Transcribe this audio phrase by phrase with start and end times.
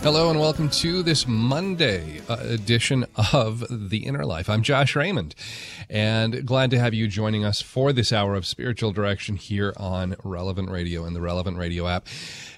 [0.00, 4.48] Hello and welcome to this Monday edition of The Inner Life.
[4.48, 5.34] I'm Josh Raymond
[5.90, 10.14] and glad to have you joining us for this hour of spiritual direction here on
[10.22, 12.06] Relevant Radio and the Relevant Radio app.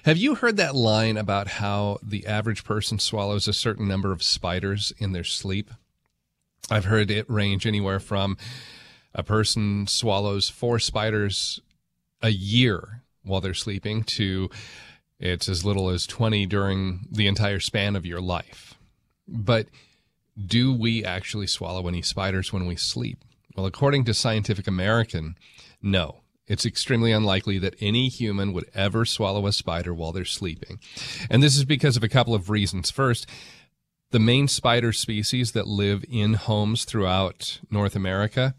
[0.05, 4.21] Have you heard that line about how the average person swallows a certain number of
[4.21, 5.71] spiders in their sleep?
[6.69, 8.37] I've heard it range anywhere from
[9.15, 11.59] a person swallows four spiders
[12.21, 14.49] a year while they're sleeping to
[15.21, 18.73] it's as little as 20 during the entire span of your life.
[19.27, 19.67] But
[20.43, 23.19] do we actually swallow any spiders when we sleep?
[23.55, 25.37] Well, according to Scientific American,
[25.81, 26.21] no.
[26.47, 30.79] It's extremely unlikely that any human would ever swallow a spider while they're sleeping.
[31.29, 32.89] And this is because of a couple of reasons.
[32.89, 33.27] First,
[34.09, 38.55] the main spider species that live in homes throughout North America,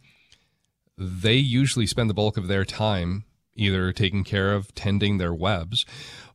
[0.96, 5.84] they usually spend the bulk of their time either taking care of tending their webs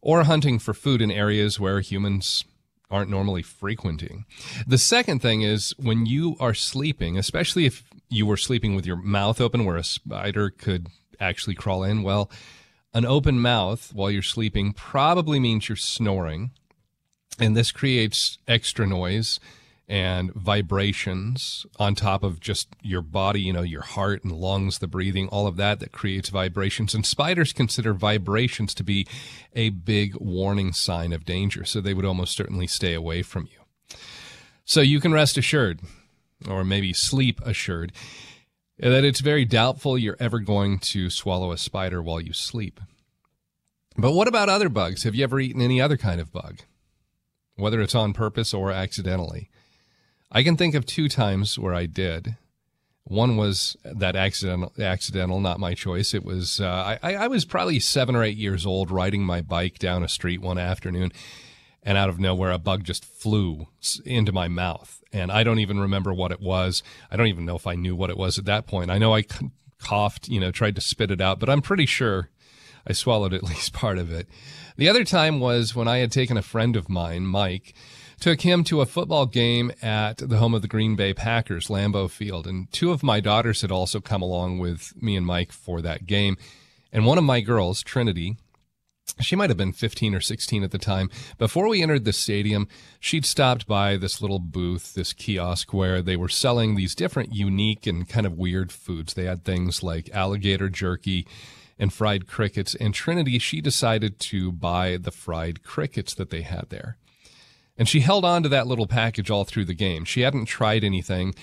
[0.01, 2.45] or hunting for food in areas where humans
[2.89, 4.25] aren't normally frequenting.
[4.65, 8.95] The second thing is when you are sleeping, especially if you were sleeping with your
[8.95, 10.87] mouth open where a spider could
[11.19, 12.31] actually crawl in, well,
[12.93, 16.51] an open mouth while you're sleeping probably means you're snoring.
[17.39, 19.39] And this creates extra noise
[19.87, 24.87] and vibrations on top of just your body, you know, your heart and lungs, the
[24.87, 26.93] breathing, all of that that creates vibrations.
[26.93, 29.07] And spiders consider vibrations to be
[29.53, 31.63] a big warning sign of danger.
[31.63, 33.97] So they would almost certainly stay away from you.
[34.65, 35.79] So you can rest assured,
[36.49, 37.93] or maybe sleep assured,
[38.77, 42.81] that it's very doubtful you're ever going to swallow a spider while you sleep.
[43.97, 45.03] But what about other bugs?
[45.03, 46.59] Have you ever eaten any other kind of bug?
[47.55, 49.49] Whether it's on purpose or accidentally.
[50.31, 52.35] I can think of two times where I did.
[53.05, 56.13] One was that accidental, accidental, not my choice.
[56.13, 59.79] It was uh, I, I was probably seven or eight years old, riding my bike
[59.79, 61.13] down a street one afternoon,
[61.81, 63.67] and out of nowhere, a bug just flew
[64.03, 66.83] into my mouth, and I don't even remember what it was.
[67.09, 68.91] I don't even know if I knew what it was at that point.
[68.91, 69.23] I know I
[69.79, 72.29] coughed, you know, tried to spit it out, but I'm pretty sure
[72.85, 74.27] I swallowed at least part of it.
[74.75, 77.73] The other time was when I had taken a friend of mine, Mike
[78.19, 82.09] took him to a football game at the home of the Green Bay Packers, Lambeau
[82.09, 82.47] Field.
[82.47, 86.05] And two of my daughters had also come along with me and Mike for that
[86.05, 86.37] game.
[86.91, 88.37] And one of my girls, Trinity,
[89.19, 91.09] she might have been 15 or 16 at the time.
[91.37, 92.67] Before we entered the stadium,
[92.99, 97.87] she'd stopped by this little booth, this kiosk where they were selling these different unique
[97.87, 99.13] and kind of weird foods.
[99.13, 101.27] They had things like alligator jerky
[101.79, 102.75] and fried crickets.
[102.75, 106.97] And Trinity, she decided to buy the fried crickets that they had there.
[107.77, 110.03] And she held on to that little package all through the game.
[110.05, 111.35] She hadn't tried anything.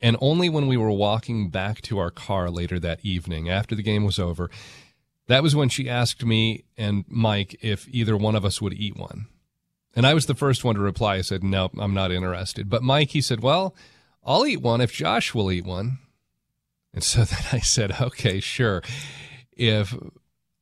[0.00, 3.82] And only when we were walking back to our car later that evening, after the
[3.82, 4.50] game was over,
[5.26, 8.96] that was when she asked me and Mike if either one of us would eat
[8.96, 9.26] one.
[9.94, 11.16] And I was the first one to reply.
[11.16, 12.68] I said, no, I'm not interested.
[12.68, 13.74] But Mike, he said, well,
[14.24, 15.98] I'll eat one if Josh will eat one.
[16.92, 18.82] And so then I said, okay, sure.
[19.52, 19.96] If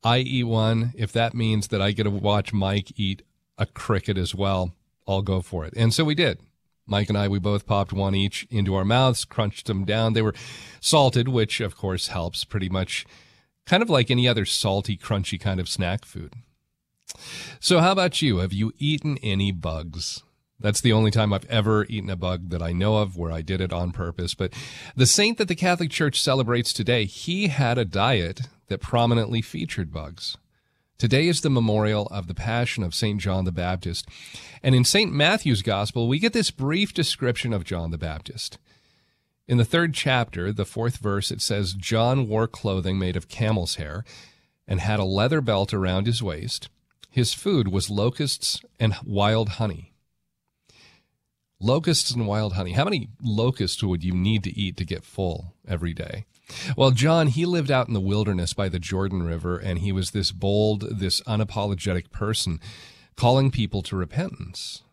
[0.03, 3.23] I eat one, if that means that I get to watch Mike eat
[3.57, 4.73] a cricket as well,
[5.07, 5.73] I'll go for it.
[5.75, 6.39] And so we did.
[6.87, 10.13] Mike and I, we both popped one each into our mouths, crunched them down.
[10.13, 10.35] They were
[10.79, 13.05] salted, which of course helps pretty much
[13.65, 16.33] kind of like any other salty, crunchy kind of snack food.
[17.59, 18.37] So how about you?
[18.37, 20.23] Have you eaten any bugs?
[20.59, 23.41] That's the only time I've ever eaten a bug that I know of where I
[23.41, 24.35] did it on purpose.
[24.35, 24.53] But
[24.95, 29.91] the saint that the Catholic Church celebrates today, he had a diet that prominently featured
[29.91, 30.37] bugs.
[30.97, 33.19] Today is the memorial of the Passion of St.
[33.19, 34.07] John the Baptist.
[34.63, 35.11] And in St.
[35.11, 38.57] Matthew's Gospel, we get this brief description of John the Baptist.
[39.45, 43.75] In the third chapter, the fourth verse, it says, John wore clothing made of camel's
[43.75, 44.05] hair
[44.69, 46.69] and had a leather belt around his waist.
[47.09, 49.91] His food was locusts and wild honey.
[51.59, 52.71] Locusts and wild honey.
[52.71, 56.25] How many locusts would you need to eat to get full every day?
[56.77, 60.11] Well, John, he lived out in the wilderness by the Jordan River, and he was
[60.11, 62.59] this bold, this unapologetic person
[63.15, 64.83] calling people to repentance.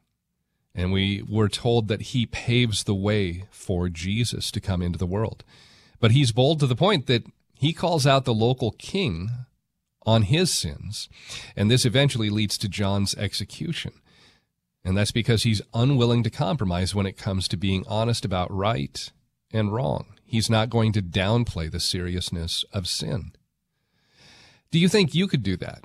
[0.75, 5.07] And we were told that he paves the way for Jesus to come into the
[5.07, 5.45] world.
[6.01, 9.29] But he's bold to the point that he calls out the local king
[10.05, 11.09] on his sins.
[11.55, 13.93] And this eventually leads to John's execution.
[14.85, 19.13] And that's because he's unwilling to compromise when it comes to being honest about right
[19.53, 20.07] and wrong.
[20.33, 23.33] He's not going to downplay the seriousness of sin.
[24.71, 25.85] Do you think you could do that?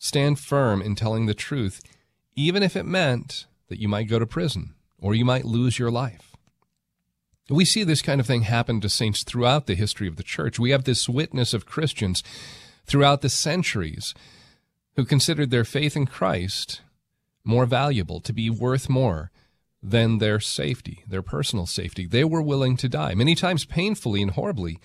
[0.00, 1.80] Stand firm in telling the truth,
[2.34, 5.92] even if it meant that you might go to prison or you might lose your
[5.92, 6.34] life.
[7.48, 10.58] We see this kind of thing happen to saints throughout the history of the church.
[10.58, 12.24] We have this witness of Christians
[12.84, 14.12] throughout the centuries
[14.96, 16.80] who considered their faith in Christ
[17.44, 19.30] more valuable, to be worth more
[19.82, 22.06] than their safety, their personal safety.
[22.06, 24.78] They were willing to die, many times painfully and horribly,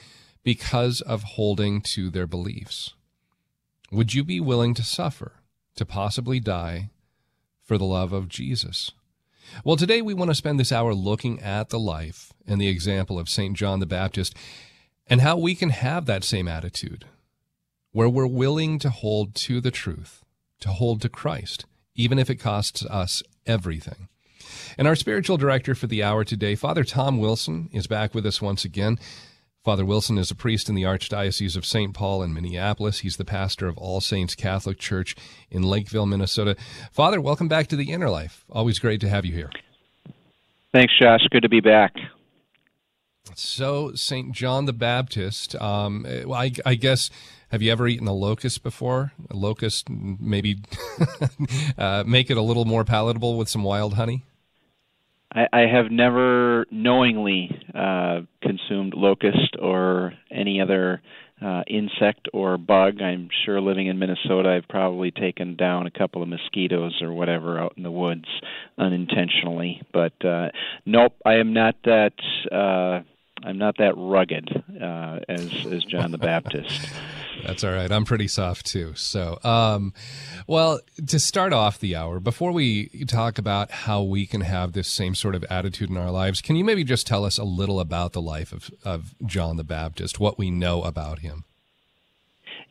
[0.43, 2.93] because of holding to their beliefs.
[3.91, 5.33] Would you be willing to suffer,
[5.75, 6.89] to possibly die,
[7.63, 8.91] for the love of Jesus?
[9.63, 13.19] Well, today we want to spend this hour looking at the life and the example
[13.19, 13.55] of St.
[13.55, 14.35] John the Baptist
[15.09, 17.05] and how we can have that same attitude,
[17.91, 20.23] where we're willing to hold to the truth,
[20.59, 21.65] to hold to Christ,
[21.95, 24.09] even if it costs us everything.
[24.77, 28.41] And our spiritual director for the hour today, Father Tom Wilson, is back with us
[28.41, 28.99] once again.
[29.63, 31.93] Father Wilson is a priest in the Archdiocese of St.
[31.93, 32.99] Paul in Minneapolis.
[32.99, 35.15] He's the pastor of All Saints Catholic Church
[35.51, 36.55] in Lakeville, Minnesota.
[36.91, 38.45] Father, welcome back to the Inner Life.
[38.49, 39.51] Always great to have you here.
[40.71, 41.19] Thanks, Josh.
[41.31, 41.93] Good to be back.
[43.35, 44.31] So, St.
[44.31, 47.09] John the Baptist, um, I, I guess
[47.49, 49.13] have you ever eaten a locust before?
[49.29, 50.59] A locust, maybe
[51.77, 54.23] uh, make it a little more palatable with some wild honey?
[55.33, 61.01] I, I have never knowingly uh, consumed locust or any other
[61.41, 63.01] uh, insect or bug.
[63.01, 67.59] I'm sure living in Minnesota, I've probably taken down a couple of mosquitoes or whatever
[67.59, 68.25] out in the woods
[68.77, 69.81] unintentionally.
[69.93, 70.49] But uh,
[70.85, 72.13] nope, I am not that.
[72.51, 73.03] Uh,
[73.43, 76.89] I'm not that rugged uh, as as John the Baptist.
[77.45, 77.91] That's all right.
[77.91, 78.93] I'm pretty soft too.
[78.95, 79.93] So, um,
[80.47, 84.91] well, to start off the hour, before we talk about how we can have this
[84.91, 87.79] same sort of attitude in our lives, can you maybe just tell us a little
[87.79, 91.45] about the life of, of John the Baptist, what we know about him?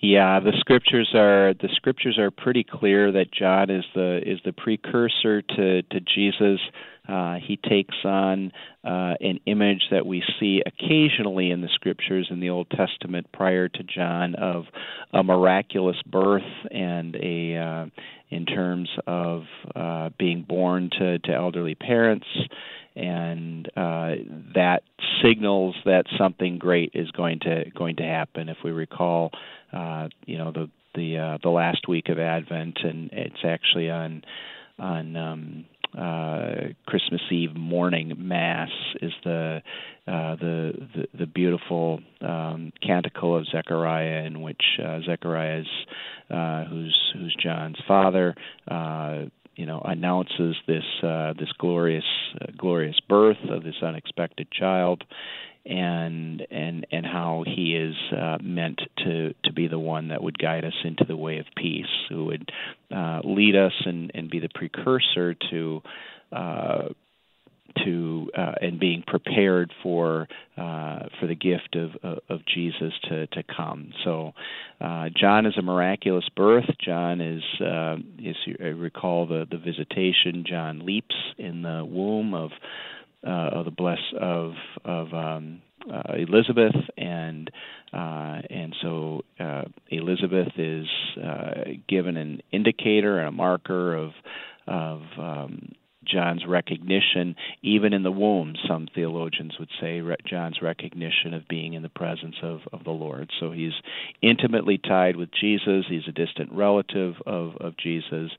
[0.00, 4.52] Yeah, the scriptures are the scriptures are pretty clear that John is the is the
[4.52, 6.60] precursor to to Jesus.
[7.08, 8.52] Uh, he takes on
[8.84, 13.68] uh, an image that we see occasionally in the scriptures in the Old Testament prior
[13.68, 14.64] to John of
[15.12, 17.86] a miraculous birth and a uh,
[18.28, 19.42] in terms of
[19.74, 22.26] uh, being born to, to elderly parents
[22.96, 24.12] and uh,
[24.54, 24.82] that
[25.22, 28.48] signals that something great is going to going to happen.
[28.48, 29.30] If we recall,
[29.72, 34.22] uh, you know the the uh, the last week of Advent, and it's actually on
[34.78, 35.64] on um,
[35.96, 38.70] uh, Christmas Eve morning mass
[39.00, 39.62] is the
[40.06, 45.62] uh, the, the the beautiful um, canticle of Zechariah in which uh, Zechariah
[46.30, 48.34] uh, who's who's John's father
[48.68, 49.24] uh,
[49.56, 52.04] you know announces this uh, this glorious
[52.56, 55.04] glorious birth of this unexpected child
[55.66, 60.38] and and and how he is uh, meant to to be the one that would
[60.38, 62.50] guide us into the way of peace, who would
[62.94, 65.82] uh, lead us and and be the precursor to.
[66.32, 66.88] Uh,
[67.84, 71.90] to uh, and being prepared for uh, for the gift of,
[72.30, 73.92] of, Jesus to to come.
[74.02, 74.32] So,
[74.80, 76.64] uh, John is a miraculous birth.
[76.82, 77.96] John is, uh,
[78.26, 80.44] as you recall the the visitation.
[80.48, 82.50] John leaps in the womb of
[83.26, 84.52] uh, of the bless of
[84.84, 87.50] of um, uh, Elizabeth, and
[87.92, 90.86] uh, and so uh, Elizabeth is
[91.22, 94.10] uh, given an indicator and a marker of
[94.66, 95.72] of um,
[96.06, 98.54] John's recognition, even in the womb.
[98.68, 103.30] Some theologians would say John's recognition of being in the presence of, of the Lord.
[103.40, 103.72] So he's
[104.22, 105.84] intimately tied with Jesus.
[105.88, 108.30] He's a distant relative of, of Jesus,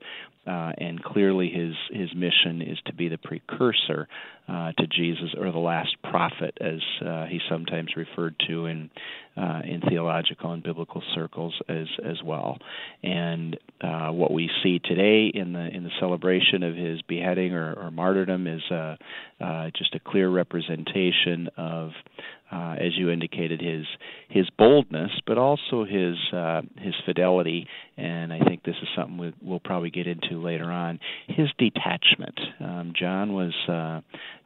[0.46, 4.08] uh, and clearly his his mission is to be the precursor
[4.48, 8.90] uh, to Jesus or the last prophet, as uh, he's sometimes referred to in
[9.38, 12.58] uh, in theological and biblical circles as as well.
[13.02, 17.74] And uh, what we see today in the in the celebration of his beheading or,
[17.74, 18.96] or martyrdom is uh,
[19.40, 21.90] uh, just a clear representation of
[22.50, 23.84] uh, as you indicated, his
[24.28, 29.34] his boldness, but also his uh, his fidelity, and I think this is something we,
[29.42, 30.98] we'll probably get into later on.
[31.26, 32.38] His detachment.
[32.60, 34.00] Um, John was uh,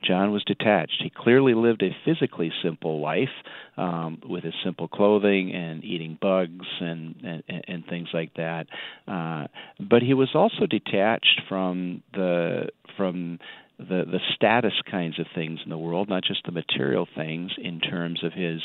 [0.04, 1.00] John was detached.
[1.02, 3.28] He clearly lived a physically simple life
[3.76, 8.66] um, with his simple clothing and eating bugs and and, and things like that.
[9.06, 9.46] Uh,
[9.78, 13.38] but he was also detached from the from
[13.78, 17.80] the the status kinds of things in the world, not just the material things, in
[17.80, 18.60] terms of his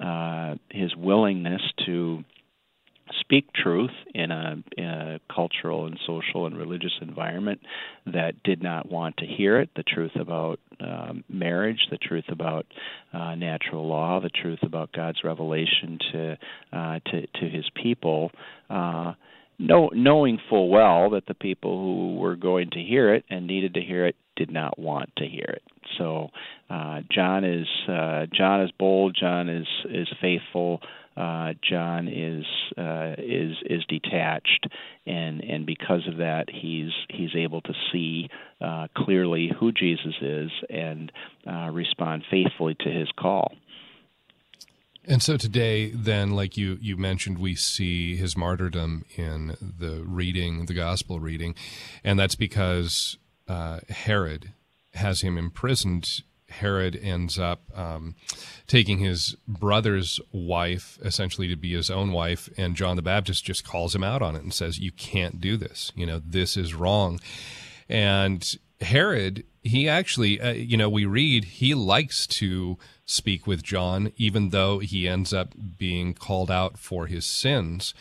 [0.00, 2.24] uh, his willingness to
[3.20, 7.60] speak truth in a, in a, cultural and social and religious environment
[8.06, 12.66] that did not want to hear it the truth about um, marriage, the truth about
[13.12, 16.38] uh, natural law, the truth about God's revelation to
[16.72, 18.30] uh, to, to His people.
[18.68, 19.14] Uh,
[19.58, 23.74] know, knowing full well that the people who were going to hear it and needed
[23.74, 25.62] to hear it did not want to hear it.
[25.98, 26.30] So
[26.70, 29.16] uh, John is uh, John is bold.
[29.18, 30.80] John is is faithful.
[31.16, 32.44] Uh, John is
[32.78, 34.68] uh, is is detached,
[35.04, 38.28] and and because of that, he's he's able to see
[38.60, 41.10] uh, clearly who Jesus is and
[41.44, 43.52] uh, respond faithfully to his call.
[45.08, 50.66] And so today, then, like you, you mentioned, we see his martyrdom in the reading,
[50.66, 51.54] the gospel reading,
[52.04, 53.16] and that's because
[53.48, 54.52] uh, Herod
[54.94, 56.22] has him imprisoned.
[56.48, 58.14] Herod ends up um,
[58.66, 63.64] taking his brother's wife, essentially to be his own wife, and John the Baptist just
[63.64, 65.92] calls him out on it and says, "You can't do this.
[65.94, 67.20] You know, this is wrong."
[67.88, 68.46] And
[68.80, 74.50] Herod, he actually, uh, you know, we read he likes to speak with John, even
[74.50, 77.94] though he ends up being called out for his sins.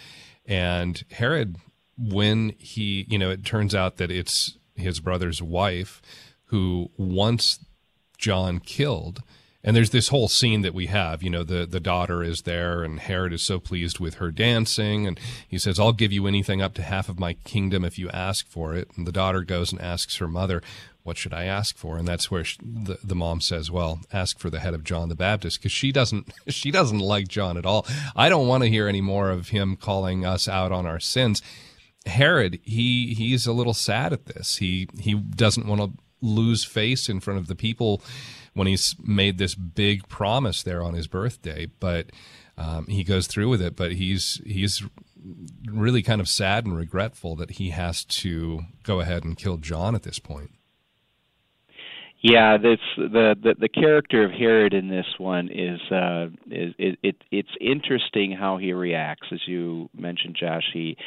[0.45, 1.57] And Herod,
[1.97, 6.01] when he, you know, it turns out that it's his brother's wife
[6.45, 7.59] who wants
[8.17, 9.21] John killed.
[9.63, 12.83] And there's this whole scene that we have, you know, the, the daughter is there
[12.83, 15.05] and Herod is so pleased with her dancing.
[15.05, 18.09] And he says, I'll give you anything up to half of my kingdom if you
[18.11, 18.89] ask for it.
[18.95, 20.61] And the daughter goes and asks her mother,
[21.03, 21.97] what should I ask for?
[21.97, 25.09] And that's where she, the, the mom says, well, ask for the head of John
[25.09, 27.85] the Baptist because she doesn't, she doesn't like John at all.
[28.15, 31.41] I don't want to hear any more of him calling us out on our sins.
[32.07, 34.57] Herod, he, he's a little sad at this.
[34.57, 38.01] He, he doesn't want to lose face in front of the people
[38.53, 42.07] when he's made this big promise there on his birthday, but
[42.57, 43.75] um, he goes through with it.
[43.75, 44.83] But he's, he's
[45.69, 49.95] really kind of sad and regretful that he has to go ahead and kill John
[49.95, 50.51] at this point.
[52.19, 56.99] Yeah, that's the, the the character of Herod in this one is uh is it,
[57.03, 60.97] it it's interesting how he reacts as you mentioned Josh he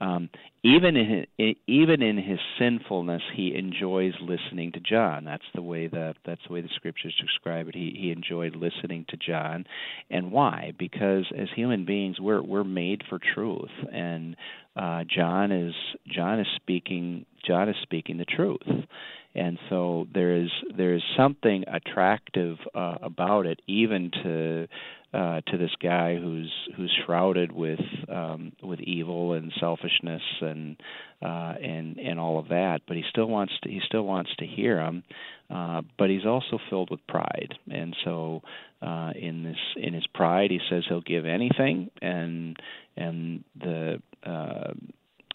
[0.00, 0.28] um
[0.62, 5.24] even in his, even in his sinfulness he enjoys listening to John.
[5.24, 7.74] That's the way that that's the way the scriptures describe it.
[7.74, 9.64] He he enjoyed listening to John.
[10.10, 10.72] And why?
[10.78, 13.70] Because as human beings we're we're made for truth.
[13.92, 14.36] And
[14.76, 15.74] uh John is
[16.06, 18.86] John is speaking John is speaking the truth.
[19.34, 24.66] And so there is there is something attractive uh, about it, even to
[25.12, 30.76] uh, to this guy who's who's shrouded with um, with evil and selfishness and
[31.20, 32.80] uh, and and all of that.
[32.86, 35.02] But he still wants to he still wants to hear him,
[35.50, 37.54] uh, but he's also filled with pride.
[37.70, 38.42] And so
[38.82, 42.56] uh, in this in his pride, he says he'll give anything, and
[42.96, 44.72] and the uh,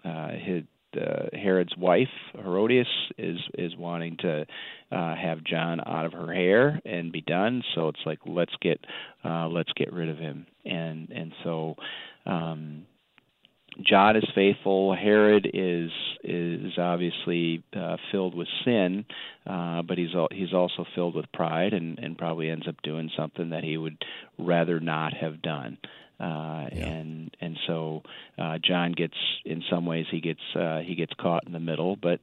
[0.08, 0.64] uh, his
[0.98, 2.88] uh, Herod's wife Herodias
[3.18, 4.46] is is wanting to
[4.92, 7.64] uh, have John out of her hair and be done.
[7.74, 8.80] So it's like let's get
[9.24, 10.46] uh, let's get rid of him.
[10.66, 11.76] And and so
[12.26, 12.86] um,
[13.82, 14.96] John is faithful.
[14.96, 15.92] Herod is
[16.24, 19.06] is obviously uh, filled with sin,
[19.46, 23.10] uh, but he's al- he's also filled with pride, and and probably ends up doing
[23.18, 23.98] something that he would
[24.38, 25.78] rather not have done.
[26.20, 26.86] Uh, yeah.
[26.86, 28.02] and and so
[28.38, 31.96] uh, John gets in some ways he gets uh, he gets caught in the middle,
[31.96, 32.20] but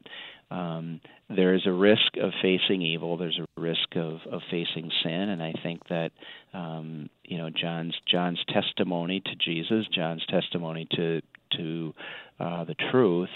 [0.51, 3.17] um, there is a risk of facing evil.
[3.17, 6.13] There's a risk of, of facing sin, and I think that
[6.53, 11.23] um, you know John's John's testimony to Jesus, John's testimony to
[11.57, 11.95] to
[12.41, 13.29] uh, the truth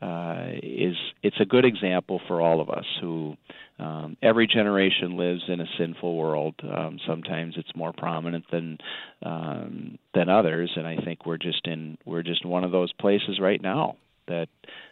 [0.00, 3.36] uh, is it's a good example for all of us who
[3.78, 6.54] um, every generation lives in a sinful world.
[6.62, 8.78] Um, sometimes it's more prominent than
[9.22, 13.40] um, than others, and I think we're just in we're just one of those places
[13.40, 13.96] right now
[14.28, 14.48] that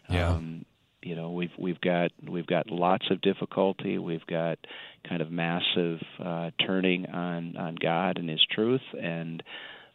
[0.09, 0.31] yeah.
[0.31, 0.65] um,
[1.03, 3.99] you know we've we've got we've got lots of difficulty.
[3.99, 4.59] We've got
[5.09, 9.43] kind of massive uh, turning on on God and His truth and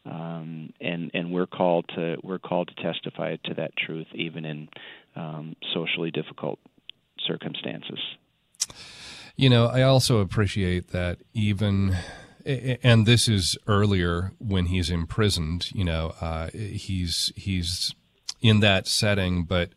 [0.05, 4.69] um, and and we're called to we're called to testify to that truth even in
[5.15, 6.59] um, socially difficult
[7.25, 7.99] circumstances.
[9.35, 11.97] You know, I also appreciate that even
[12.45, 15.71] and this is earlier when he's imprisoned.
[15.73, 17.93] You know, uh, he's he's
[18.41, 19.71] in that setting, but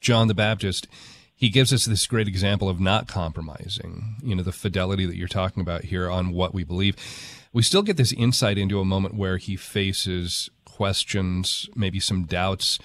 [0.00, 0.88] John the Baptist,
[1.34, 4.16] he gives us this great example of not compromising.
[4.22, 6.96] You know, the fidelity that you're talking about here on what we believe.
[7.56, 12.78] We still get this insight into a moment where he faces questions, maybe some doubts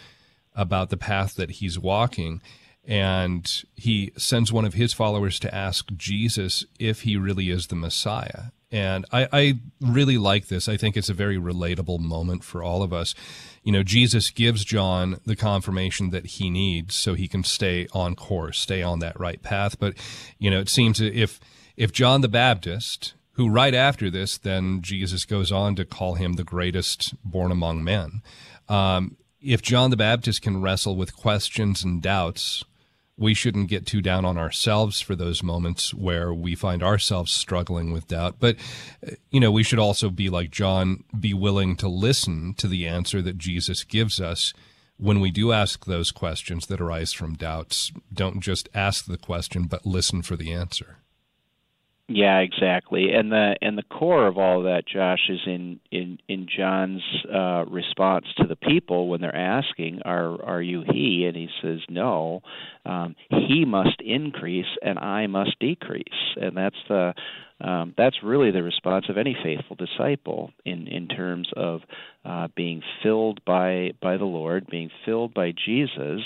[0.55, 2.41] about the path that he's walking
[2.85, 7.75] and he sends one of his followers to ask Jesus if he really is the
[7.75, 8.43] Messiah.
[8.71, 10.69] And I, I, really like this.
[10.69, 13.13] I think it's a very relatable moment for all of us.
[13.63, 18.15] You know, Jesus gives John the confirmation that he needs so he can stay on
[18.15, 19.77] course, stay on that right path.
[19.77, 19.95] But,
[20.39, 21.41] you know, it seems if
[21.75, 26.33] if John the Baptist, who right after this, then Jesus goes on to call him
[26.33, 28.21] the greatest born among men.
[28.69, 32.63] Um, if John the Baptist can wrestle with questions and doubts
[33.17, 37.91] we shouldn't get too down on ourselves for those moments where we find ourselves struggling
[37.91, 38.37] with doubt.
[38.39, 38.55] But,
[39.29, 43.21] you know, we should also be like John, be willing to listen to the answer
[43.21, 44.55] that Jesus gives us
[44.97, 47.91] when we do ask those questions that arise from doubts.
[48.11, 50.97] Don't just ask the question, but listen for the answer.
[52.13, 53.13] Yeah, exactly.
[53.13, 57.01] And the and the core of all of that, Josh, is in in in John's
[57.33, 61.79] uh, response to the people when they're asking, "Are are you he?" And he says,
[61.89, 62.41] "No,
[62.85, 67.13] um, he must increase, and I must decrease." And that's the
[67.61, 71.81] um, that's really the response of any faithful disciple in in terms of
[72.25, 76.21] uh, being filled by by the Lord, being filled by Jesus,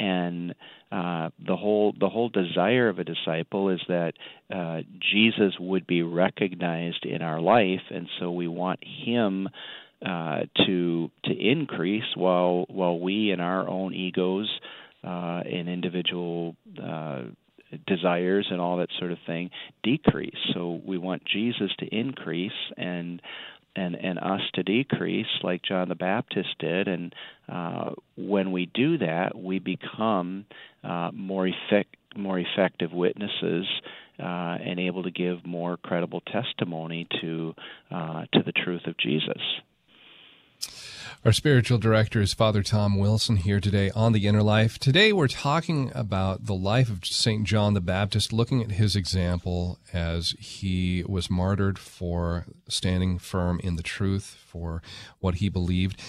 [0.00, 0.54] and
[0.90, 4.14] uh, the whole the whole desire of a disciple is that
[4.52, 4.80] uh,
[5.12, 9.48] Jesus would be recognized in our life, and so we want Him
[10.04, 14.50] uh, to to increase while while we in our own egos
[15.04, 17.22] uh, and individual uh,
[17.86, 19.50] desires and all that sort of thing
[19.82, 20.34] decrease.
[20.54, 23.22] So we want Jesus to increase and
[23.76, 27.14] and and us to decrease like John the Baptist did and
[27.48, 30.46] uh, when we do that we become
[30.82, 33.66] uh, more effect more effective witnesses
[34.18, 37.54] uh, and able to give more credible testimony to
[37.90, 39.40] uh, to the truth of Jesus.
[41.22, 44.78] Our spiritual director is Father Tom Wilson here today on The Inner Life.
[44.78, 47.44] Today we're talking about the life of St.
[47.44, 53.76] John the Baptist, looking at his example as he was martyred for standing firm in
[53.76, 54.80] the truth, for
[55.18, 56.00] what he believed.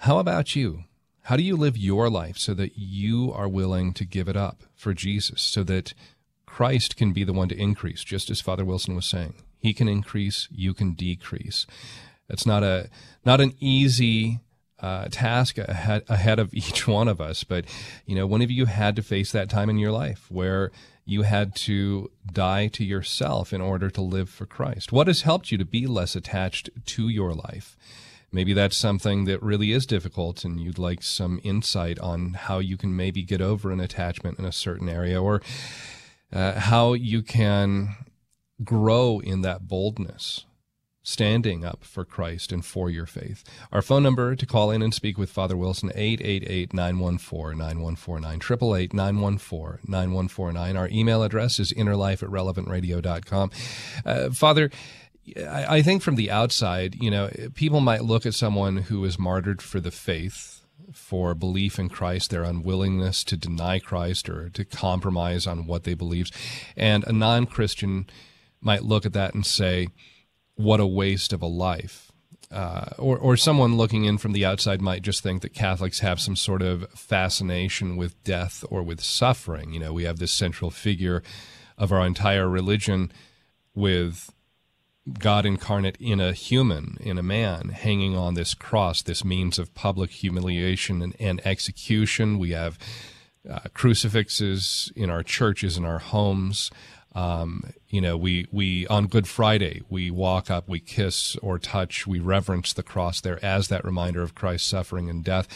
[0.00, 0.84] How about you?
[1.22, 4.64] How do you live your life so that you are willing to give it up
[4.74, 5.94] for Jesus, so that
[6.44, 9.36] Christ can be the one to increase, just as Father Wilson was saying?
[9.56, 11.66] He can increase, you can decrease.
[12.28, 12.90] It's not a
[13.24, 14.40] not an easy
[14.80, 17.44] uh, task ahead, ahead of each one of us.
[17.44, 17.64] But,
[18.06, 20.70] you know, one of you had to face that time in your life where
[21.04, 24.92] you had to die to yourself in order to live for Christ?
[24.92, 27.76] What has helped you to be less attached to your life?
[28.32, 32.76] Maybe that's something that really is difficult and you'd like some insight on how you
[32.76, 35.42] can maybe get over an attachment in a certain area or
[36.32, 37.96] uh, how you can
[38.62, 40.44] grow in that boldness
[41.02, 43.42] standing up for Christ and for your faith.
[43.72, 50.78] Our phone number to call in and speak with Father Wilson, 888-914-9149, 888-914-9149.
[50.78, 53.50] Our email address is innerlife at relevantradio.com.
[54.04, 54.70] Uh, Father,
[55.36, 59.18] I, I think from the outside, you know, people might look at someone who is
[59.18, 60.60] martyred for the faith,
[60.92, 65.94] for belief in Christ, their unwillingness to deny Christ or to compromise on what they
[65.94, 66.30] believe.
[66.76, 68.08] And a non Christian
[68.60, 69.88] might look at that and say,
[70.60, 72.12] what a waste of a life.
[72.50, 76.20] Uh, or, or someone looking in from the outside might just think that Catholics have
[76.20, 79.72] some sort of fascination with death or with suffering.
[79.72, 81.22] You know, we have this central figure
[81.78, 83.12] of our entire religion
[83.72, 84.32] with
[85.18, 89.74] God incarnate in a human, in a man, hanging on this cross, this means of
[89.74, 92.38] public humiliation and, and execution.
[92.38, 92.78] We have
[93.48, 96.70] uh, crucifixes in our churches, in our homes.
[97.12, 102.06] Um, you know, we, we, on Good Friday, we walk up, we kiss or touch,
[102.06, 105.48] we reverence the cross there as that reminder of Christ's suffering and death.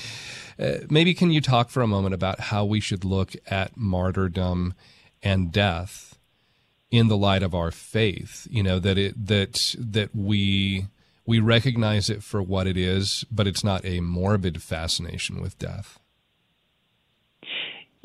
[0.59, 4.75] Uh, maybe can you talk for a moment about how we should look at martyrdom
[5.23, 6.19] and death
[6.91, 8.49] in the light of our faith?
[8.51, 10.87] You know, that it, that, that we,
[11.25, 16.01] we recognize it for what it is, but it's not a morbid fascination with death.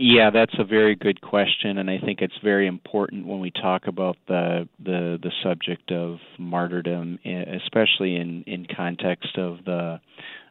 [0.01, 3.85] Yeah, that's a very good question, and I think it's very important when we talk
[3.85, 9.99] about the the, the subject of martyrdom, especially in in context of the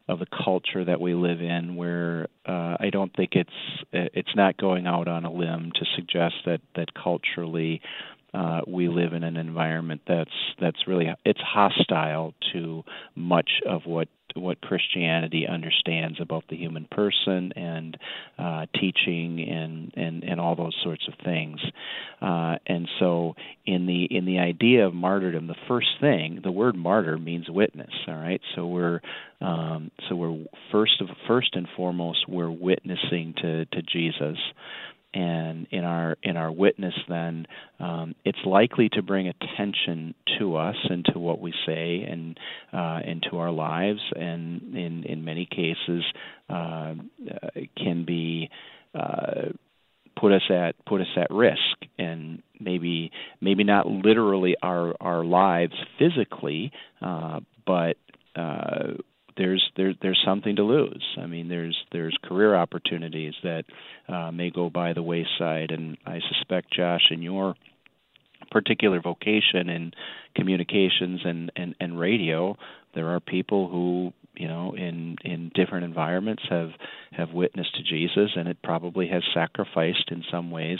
[0.07, 3.51] of the culture that we live in, where uh, I don't think it's
[3.95, 7.81] it's not going out on a limb to suggest that that culturally
[8.35, 10.31] uh, we live in an environment that's
[10.61, 12.85] that's really it's hostile to
[13.15, 14.09] much of what
[14.39, 17.97] what Christianity understands about the human person and
[18.39, 21.61] uh, teaching and, and and all those sorts of things.
[22.21, 23.35] Uh, and so,
[23.67, 27.93] in the in the idea of martyrdom, the first thing, the word martyr means witness.
[28.07, 29.01] All right, so we're
[29.41, 34.39] um, so we're first of first and foremost we're witnessing to to Jesus
[35.19, 37.45] and in our in our witness then
[37.81, 42.39] um, it's likely to bring attention to us and to what we say and
[42.73, 46.05] uh, into our lives and in in many cases
[46.49, 46.95] uh,
[47.77, 48.49] can be
[48.95, 49.49] uh,
[50.21, 51.59] put us at put us at risk.
[51.99, 57.97] And maybe maybe not literally our our lives physically uh, but
[58.37, 58.95] uh,
[59.39, 61.05] there's there, there's something to lose.
[61.17, 63.65] I mean, there's there's career opportunities that
[64.09, 67.55] uh, may go by the wayside, and I suspect, Josh, in your
[68.51, 69.93] particular vocation in
[70.35, 72.57] communications and, and, and radio,
[72.95, 76.71] there are people who you know in in different environments have
[77.13, 80.79] have witnessed to Jesus and it probably has sacrificed in some ways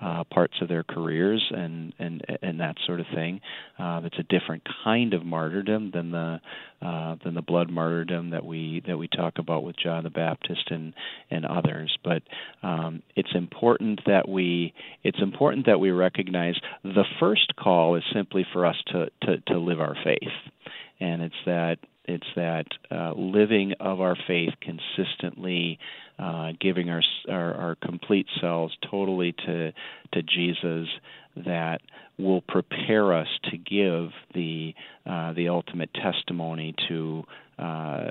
[0.00, 3.40] uh, parts of their careers and and and that sort of thing.
[3.78, 6.40] Uh, it's a different kind of martyrdom than the
[6.82, 10.70] uh, than the blood martyrdom that we that we talk about with John the Baptist
[10.70, 10.92] and
[11.30, 11.96] and others.
[12.04, 12.22] But
[12.62, 18.46] um, it's important that we it's important that we recognize the first call is simply
[18.52, 20.52] for us to to, to live our faith,
[21.00, 25.78] and it's that it's that uh, living of our faith consistently,
[26.18, 29.72] uh, giving our, our, our complete selves totally to
[30.12, 30.88] to Jesus,
[31.36, 31.80] that
[32.18, 37.24] will prepare us to give the uh, the ultimate testimony to
[37.58, 38.10] uh,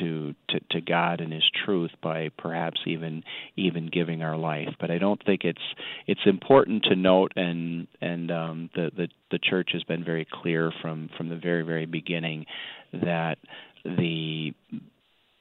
[0.00, 3.22] to, to to God and His truth by perhaps even
[3.56, 4.68] even giving our life.
[4.80, 5.58] But I don't think it's
[6.06, 10.72] it's important to note, and and um, the the the church has been very clear
[10.82, 12.46] from from the very very beginning
[12.92, 13.36] that
[13.84, 14.52] the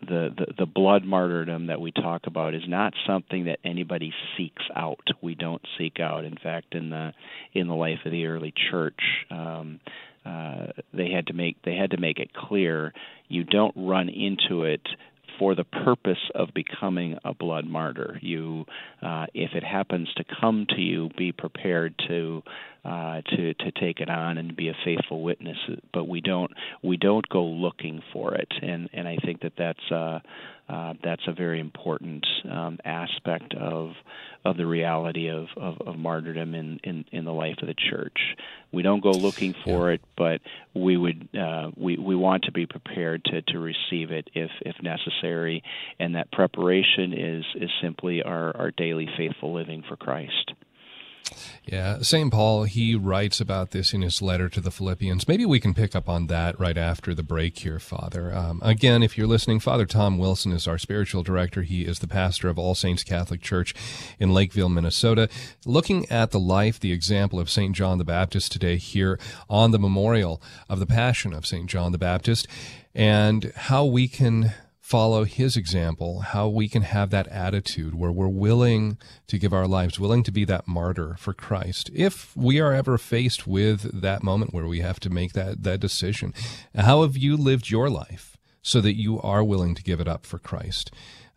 [0.01, 4.63] the, the the blood martyrdom that we talk about is not something that anybody seeks
[4.75, 5.07] out.
[5.21, 6.25] We don't seek out.
[6.25, 7.13] In fact, in the
[7.53, 8.99] in the life of the early church,
[9.31, 9.79] um,
[10.25, 12.93] uh, they had to make they had to make it clear
[13.27, 14.81] you don't run into it
[15.37, 18.17] for the purpose of becoming a blood martyr.
[18.21, 18.65] You,
[19.01, 22.41] uh, if it happens to come to you, be prepared to
[22.85, 25.57] uh, to to take it on and be a faithful witness.
[25.93, 26.51] But we don't
[26.83, 30.19] we don't go looking for it, and and I think that that's uh,
[30.69, 33.93] uh, that's a very important um, aspect of
[34.43, 38.17] of the reality of, of, of martyrdom in, in, in the life of the church.
[38.71, 39.95] We don't go looking for yeah.
[39.95, 40.41] it, but
[40.75, 44.75] we would uh, we we want to be prepared to, to receive it if if
[44.83, 45.63] necessary,
[45.99, 50.53] and that preparation is is simply our, our daily faithful living for Christ.
[51.65, 52.31] Yeah, St.
[52.31, 55.27] Paul, he writes about this in his letter to the Philippians.
[55.27, 58.33] Maybe we can pick up on that right after the break here, Father.
[58.33, 61.63] Um, again, if you're listening, Father Tom Wilson is our spiritual director.
[61.63, 63.73] He is the pastor of All Saints Catholic Church
[64.19, 65.27] in Lakeville, Minnesota.
[65.65, 67.75] Looking at the life, the example of St.
[67.75, 71.67] John the Baptist today here on the memorial of the Passion of St.
[71.67, 72.47] John the Baptist
[72.93, 74.53] and how we can
[74.85, 79.67] follow his example, how we can have that attitude where we're willing to give our
[79.67, 81.89] lives, willing to be that martyr for Christ.
[81.91, 85.79] If we are ever faced with that moment where we have to make that, that
[85.79, 86.35] decision,
[86.75, 90.23] how have you lived your life so that you are willing to give it up
[90.23, 90.91] for Christ?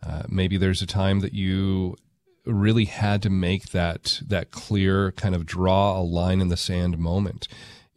[0.06, 1.96] Uh, maybe there's a time that you
[2.44, 6.98] really had to make that that clear kind of draw a line in the sand
[6.98, 7.48] moment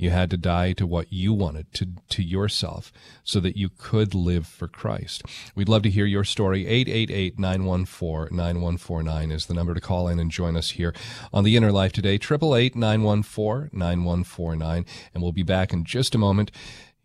[0.01, 2.91] you had to die to what you wanted, to, to yourself,
[3.23, 5.23] so that you could live for Christ.
[5.55, 6.65] We'd love to hear your story.
[6.65, 10.93] 888 914 9149 is the number to call in and join us here
[11.31, 12.15] on The Inner Life today.
[12.15, 14.85] 888 914 9149.
[15.13, 16.51] And we'll be back in just a moment.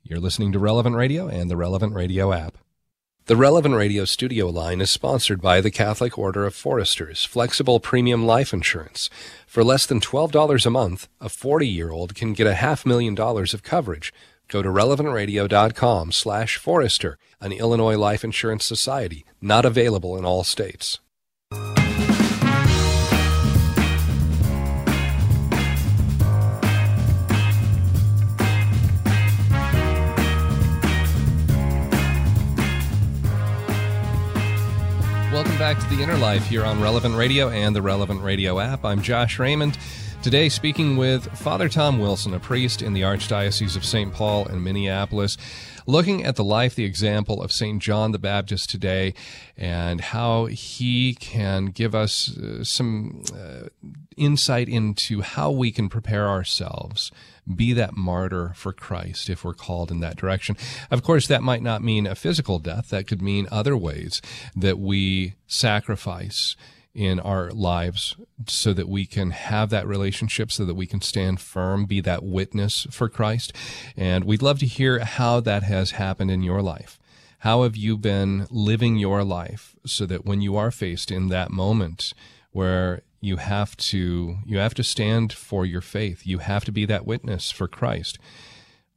[0.03, 2.57] You're listening to Relevant Radio and the Relevant Radio app.
[3.27, 8.25] The Relevant Radio studio line is sponsored by the Catholic Order of Foresters Flexible Premium
[8.25, 9.11] Life Insurance.
[9.49, 13.65] For less than $12 a month, a 40-year-old can get a half million dollars of
[13.65, 14.15] coverage.
[14.47, 21.01] Go to relevantradio.com slash forester, an Illinois Life Insurance Society, not available in all states.
[35.67, 38.85] Back to the Inner Life here on Relevant Radio and the Relevant Radio app.
[38.85, 39.77] I'm Josh Raymond.
[40.23, 44.13] Today, speaking with Father Tom Wilson, a priest in the Archdiocese of St.
[44.13, 45.37] Paul in Minneapolis,
[45.85, 47.83] looking at the life, the example of St.
[47.83, 49.13] John the Baptist today,
[49.57, 53.67] and how he can give us uh, some uh,
[54.17, 57.11] insight into how we can prepare ourselves
[57.55, 60.57] be that martyr for Christ if we're called in that direction.
[60.91, 62.89] Of course, that might not mean a physical death.
[62.91, 64.21] That could mean other ways
[64.55, 66.57] that we sacrifice
[66.95, 68.17] in our lives
[68.49, 72.25] so that we can have that relationship, so that we can stand firm, be that
[72.25, 73.53] witness for Christ.
[73.97, 76.99] And we'd love to hear how that has happened in your life.
[77.41, 81.51] How have you been living your life so that when you are faced in that
[81.51, 82.15] moment
[82.51, 86.85] where you have to you have to stand for your faith, you have to be
[86.87, 88.19] that witness for Christ.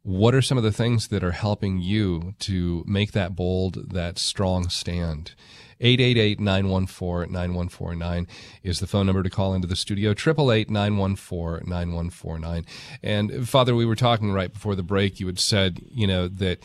[0.04, 4.18] What are some of the things that are helping you to make that bold, that
[4.18, 5.36] strong stand?
[5.82, 8.28] 888-914-9149
[8.64, 12.66] is the phone number to call into the studio 888-914-9149
[13.02, 16.60] and father we were talking right before the break you had said you know that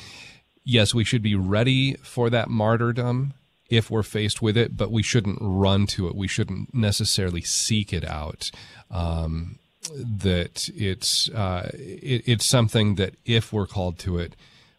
[0.65, 3.35] yes we should be ready for that martyrdom
[3.77, 7.93] if we're faced with it but we shouldn't run to it we shouldn't necessarily seek
[7.93, 8.51] it out
[8.91, 9.59] um,
[9.93, 14.35] that it's uh, it, it's something that if we're called to it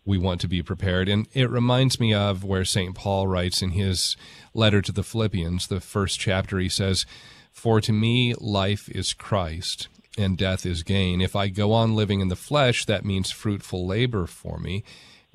[0.06, 1.10] we want to be prepared.
[1.10, 2.96] And it reminds me of where St.
[2.96, 4.16] Paul writes in his
[4.54, 7.06] letter to the Philippians, the first chapter, he says,
[7.52, 11.22] For to me life is Christ and death is gain.
[11.22, 14.84] If I go on living in the flesh, that means fruitful labor for me.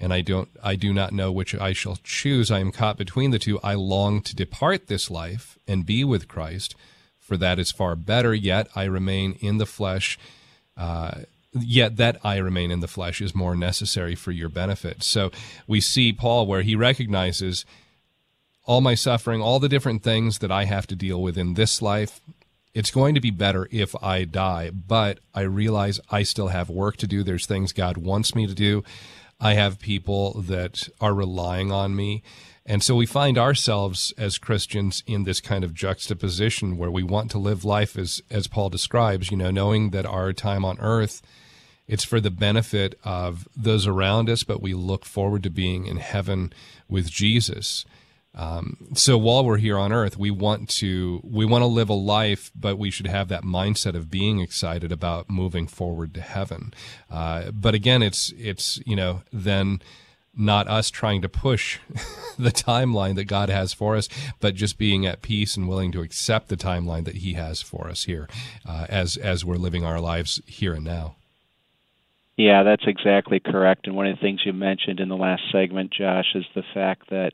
[0.01, 2.51] And I don't, I do not know which I shall choose.
[2.51, 3.61] I am caught between the two.
[3.63, 6.75] I long to depart this life and be with Christ,
[7.19, 8.35] for that is far better.
[8.35, 10.19] Yet I remain in the flesh.
[10.77, 11.21] Uh,
[11.53, 15.03] yet that I remain in the flesh is more necessary for your benefit.
[15.03, 15.31] So
[15.67, 17.67] we see Paul where he recognizes
[18.65, 21.83] all my suffering, all the different things that I have to deal with in this
[21.83, 22.21] life.
[22.73, 26.97] It's going to be better if I die, but I realize I still have work
[26.99, 27.25] to do.
[27.25, 28.85] There's things God wants me to do.
[29.41, 32.23] I have people that are relying on me.
[32.67, 37.31] And so we find ourselves as Christians in this kind of juxtaposition where we want
[37.33, 41.23] to live life as, as Paul describes, you know, knowing that our time on earth
[41.91, 45.97] it's for the benefit of those around us, but we look forward to being in
[45.97, 46.53] heaven
[46.89, 47.85] with Jesus.
[48.35, 51.95] Um, so while we're here on earth, we want to we want to live a
[51.95, 56.73] life, but we should have that mindset of being excited about moving forward to heaven.
[57.11, 59.83] Uh, but again, it's it's you know then
[60.33, 61.81] not us trying to push
[62.39, 66.03] the timeline that God has for us, but just being at peace and willing to
[66.03, 68.29] accept the timeline that He has for us here,
[68.67, 71.17] uh, as as we're living our lives here and now.
[72.37, 73.87] Yeah, that's exactly correct.
[73.87, 77.11] And one of the things you mentioned in the last segment, Josh, is the fact
[77.11, 77.33] that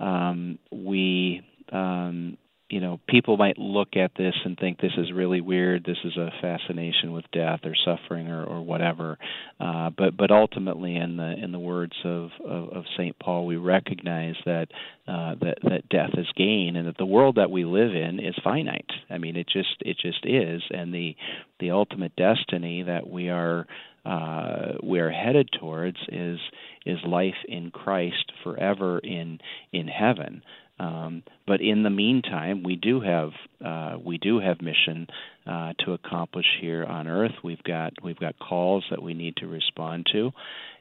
[0.00, 2.36] um, we, um,
[2.70, 5.84] you know, people might look at this and think this is really weird.
[5.84, 9.18] This is a fascination with death or suffering or, or whatever.
[9.58, 13.56] Uh, but but ultimately, in the in the words of of, of Saint Paul, we
[13.56, 14.68] recognize that
[15.08, 18.36] uh, that that death is gain, and that the world that we live in is
[18.42, 18.90] finite.
[19.10, 21.16] I mean, it just it just is, and the
[21.58, 23.66] the ultimate destiny that we are
[24.04, 26.38] uh, we're headed towards is
[26.86, 29.38] is life in Christ forever in
[29.72, 30.42] in heaven.
[30.78, 33.30] Um, but in the meantime, we do have
[33.64, 35.06] uh, we do have mission
[35.46, 37.34] uh, to accomplish here on Earth.
[37.44, 40.30] We've got we've got calls that we need to respond to,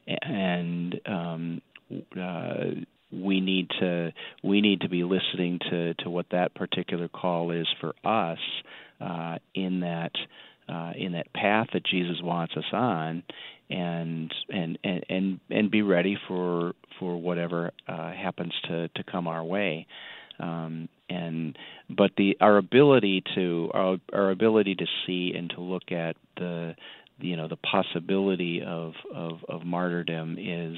[0.08, 1.62] and um,
[2.18, 2.56] uh,
[3.12, 7.68] we need to we need to be listening to to what that particular call is
[7.82, 8.40] for us
[9.02, 10.12] uh, in that
[10.72, 13.24] uh, in that path that Jesus wants us on,
[13.70, 19.28] and and and and, and be ready for for whatever uh, happens to to come
[19.28, 19.88] our way.
[20.40, 21.58] Um, and
[21.90, 26.76] but the our ability to our, our ability to see and to look at the
[27.20, 30.78] you know the possibility of of, of martyrdom is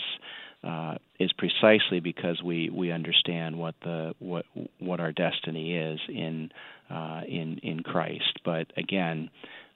[0.63, 4.45] uh, is precisely because we, we understand what the what
[4.79, 6.51] what our destiny is in
[6.89, 8.39] uh, in in Christ.
[8.45, 9.29] But again,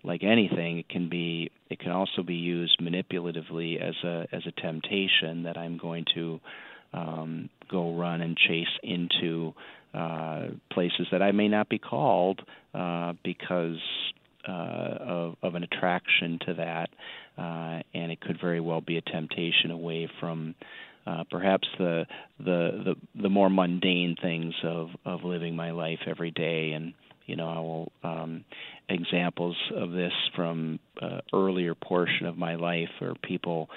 [0.05, 4.61] like anything, it can be it can also be used manipulatively as a as a
[4.61, 6.39] temptation that I'm going to
[6.93, 9.53] um, go run and chase into
[9.93, 12.41] uh, places that I may not be called
[12.73, 13.79] uh, because
[14.47, 16.89] uh, of, of an attraction to that,
[17.37, 20.55] uh, and it could very well be a temptation away from.
[21.07, 22.03] Uh, perhaps the,
[22.39, 27.35] the the the more mundane things of of living my life every day and you
[27.35, 28.45] know, I will um,
[28.89, 33.69] examples of this from uh, earlier portion of my life are people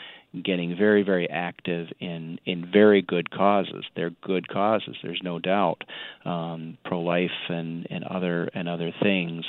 [0.45, 3.85] getting very very active in in very good causes.
[3.97, 5.83] They're good causes there's no doubt
[6.25, 9.45] um pro life and and other and other things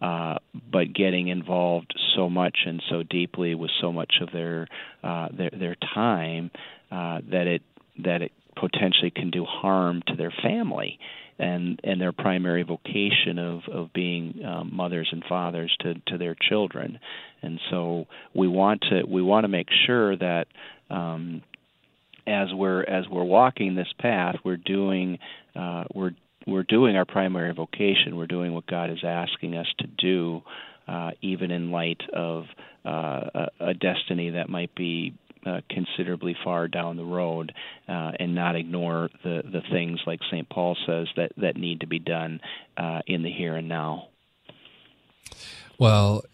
[0.00, 0.38] uh
[0.70, 4.66] but getting involved so much and so deeply with so much of their
[5.02, 6.50] uh their their time
[6.90, 7.62] uh that it
[7.98, 10.98] that it potentially can do harm to their family
[11.38, 16.36] and and their primary vocation of of being um, mothers and fathers to to their
[16.48, 16.98] children,
[17.42, 20.46] and so we want to we want to make sure that.
[20.90, 21.42] Um,
[22.26, 25.18] as we're as we're walking this path, we're doing
[25.54, 26.12] uh, we're
[26.46, 28.16] we're doing our primary vocation.
[28.16, 30.42] We're doing what God is asking us to do,
[30.86, 32.44] uh, even in light of
[32.84, 35.14] uh, a, a destiny that might be
[35.46, 37.52] uh, considerably far down the road,
[37.88, 40.48] uh, and not ignore the the things like St.
[40.48, 42.40] Paul says that that need to be done
[42.76, 44.08] uh, in the here and now.
[45.78, 46.24] Well,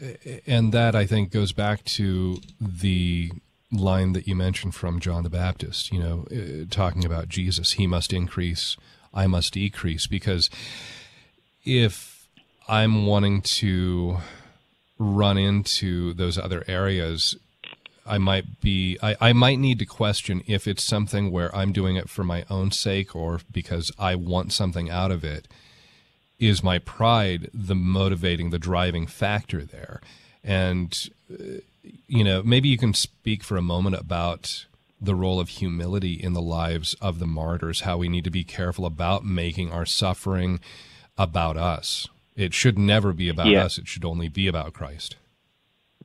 [0.47, 3.33] and that I think goes back to the
[3.73, 7.87] line that you mentioned from John the Baptist, you know, uh, talking about Jesus, he
[7.87, 8.77] must increase,
[9.15, 10.51] I must decrease, because
[11.65, 12.29] if
[12.69, 14.19] I'm wanting to
[14.99, 17.37] run into those other areas,
[18.07, 21.97] I might be I, I might need to question if it's something where I'm doing
[21.97, 25.49] it for my own sake or because I want something out of it.
[26.39, 30.01] Is my pride the motivating, the driving factor there?
[30.43, 30.97] And
[31.31, 31.61] uh,
[32.07, 34.67] you know, maybe you can speak for a moment about
[35.01, 38.45] the role of humility in the lives of the martyrs, how we need to be
[38.45, 40.61] careful about making our suffering
[41.17, 42.07] about us.
[42.37, 43.65] It should never be about yeah.
[43.65, 45.17] us, it should only be about Christ.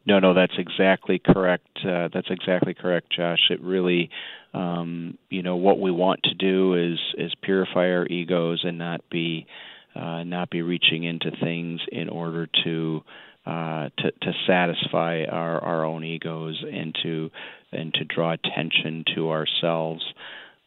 [0.06, 1.68] No, no, that's exactly correct.
[1.84, 3.40] Uh, that's exactly correct, Josh.
[3.50, 4.10] It really,
[4.54, 9.02] um, you know, what we want to do is is purify our egos and not
[9.10, 9.48] be
[9.96, 13.04] uh, not be reaching into things in order to
[13.48, 17.32] uh, to to satisfy our our own egos and to
[17.72, 20.04] and to draw attention to ourselves.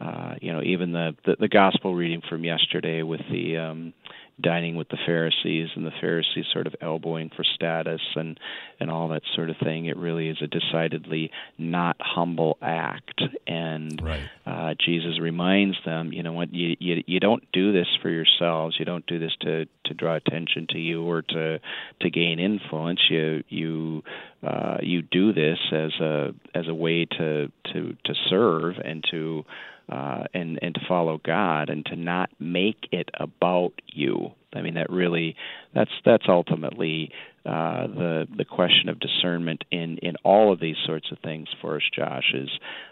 [0.00, 3.92] Uh, you know, even the, the the gospel reading from yesterday with the um,
[4.40, 8.38] dining with the Pharisees and the Pharisees sort of elbowing for status and
[8.80, 9.86] and all that sort of thing.
[9.86, 14.22] It really is a decidedly not humble act, and right.
[14.46, 18.76] uh, Jesus reminds them, you know what, you, you you don't do this for yourselves.
[18.78, 21.58] You don't do this to to draw attention to you or to
[22.00, 23.00] to gain influence.
[23.10, 24.02] You you
[24.46, 29.44] uh, you do this as a as a way to to to serve and to
[29.88, 34.32] uh, and and to follow God and to not make it about you.
[34.54, 35.36] I mean that really
[35.74, 37.10] that's that's ultimately
[37.44, 41.76] uh, the the question of discernment in in all of these sorts of things for
[41.76, 41.82] us.
[41.94, 42.50] Josh is.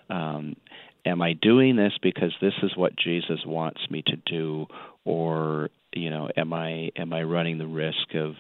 [0.09, 0.57] Um,
[1.05, 4.67] am I doing this because this is what Jesus wants me to do,
[5.05, 8.35] or you know, am I am I running the risk of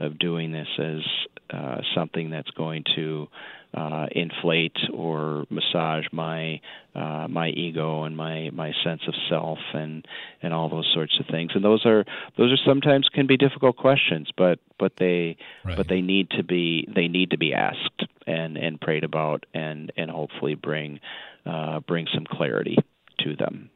[0.00, 1.00] of doing this as
[1.50, 3.28] uh, something that's going to
[3.74, 6.60] uh, inflate or massage my
[6.94, 10.06] uh, my ego and my my sense of self and
[10.42, 11.52] and all those sorts of things.
[11.54, 12.04] And those are
[12.36, 15.76] those are sometimes can be difficult questions, but but they right.
[15.76, 19.92] but they need to be they need to be asked and and prayed about and
[19.96, 21.00] and hopefully bring
[21.46, 22.76] uh, bring some clarity
[23.20, 23.70] to them.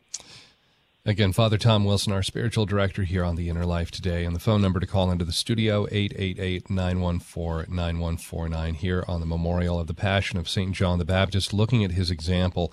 [1.08, 4.26] Again, Father Tom Wilson, our spiritual director here on The Inner Life today.
[4.26, 9.86] And the phone number to call into the studio, 888-914-9149, here on the memorial of
[9.86, 10.72] the Passion of St.
[10.72, 12.70] John the Baptist, looking at his example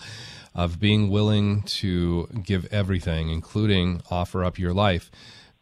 [0.54, 5.10] of being willing to give everything, including offer up your life,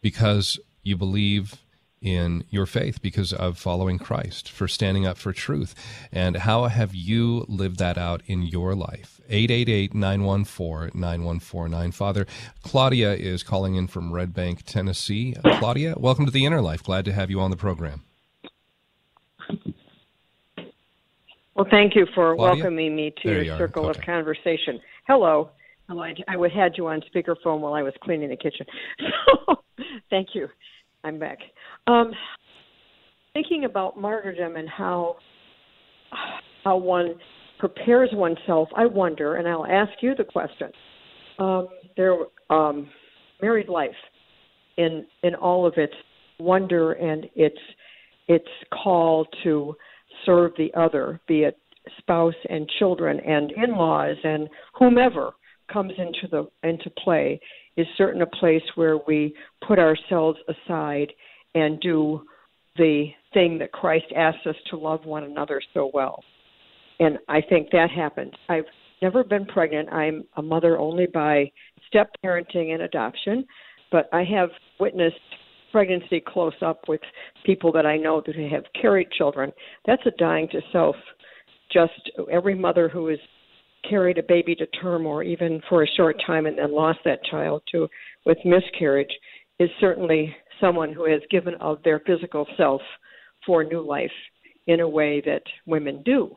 [0.00, 1.54] because you believe
[2.02, 5.76] in your faith because of following Christ, for standing up for truth.
[6.10, 9.13] And how have you lived that out in your life?
[9.28, 11.92] 888 914 9149.
[11.92, 12.26] Father,
[12.62, 15.34] Claudia is calling in from Red Bank, Tennessee.
[15.42, 16.82] Claudia, welcome to the Inner Life.
[16.82, 18.02] Glad to have you on the program.
[21.54, 22.64] Well, thank you for Claudia?
[22.64, 23.98] welcoming me to there your circle okay.
[23.98, 24.80] of conversation.
[25.06, 25.50] Hello.
[25.88, 26.02] Hello.
[26.02, 28.66] I, I had you on speakerphone while I was cleaning the kitchen.
[29.46, 29.56] So,
[30.08, 30.48] thank you.
[31.02, 31.38] I'm back.
[31.86, 32.12] Um,
[33.32, 35.16] thinking about martyrdom and how
[36.62, 37.16] how one
[37.64, 40.70] prepares oneself, I wonder, and I'll ask you the question:
[41.38, 42.14] um, their
[42.50, 42.90] um,
[43.40, 43.90] married life
[44.76, 45.94] in in all of its
[46.38, 47.56] wonder and its
[48.28, 49.74] its call to
[50.26, 51.56] serve the other, be it
[51.98, 54.48] spouse and children and in-laws and
[54.78, 55.32] whomever
[55.72, 57.40] comes into the into play
[57.78, 59.34] is certain a place where we
[59.66, 61.10] put ourselves aside
[61.54, 62.20] and do
[62.76, 66.22] the thing that Christ asks us to love one another so well.
[67.00, 68.32] And I think that happens.
[68.48, 68.64] I've
[69.02, 69.92] never been pregnant.
[69.92, 71.50] I'm a mother only by
[71.88, 73.44] step parenting and adoption,
[73.90, 74.50] but I have
[74.80, 75.16] witnessed
[75.72, 77.00] pregnancy close up with
[77.44, 79.50] people that I know that have carried children.
[79.86, 80.96] That's a dying to self.
[81.72, 83.18] Just every mother who has
[83.88, 87.24] carried a baby to term or even for a short time and then lost that
[87.24, 87.88] child to
[88.24, 89.10] with miscarriage
[89.58, 92.80] is certainly someone who has given of their physical self
[93.44, 94.10] for new life
[94.66, 96.34] in a way that women do,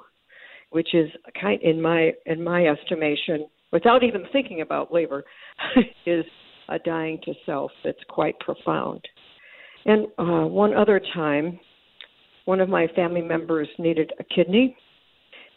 [0.77, 1.09] which is
[1.41, 5.23] kind in my in my estimation, without even thinking about labor,
[6.05, 6.23] is
[6.69, 9.01] a dying to self that's quite profound.
[9.87, 11.59] And uh, one other time,
[12.45, 14.77] one of my family members needed a kidney,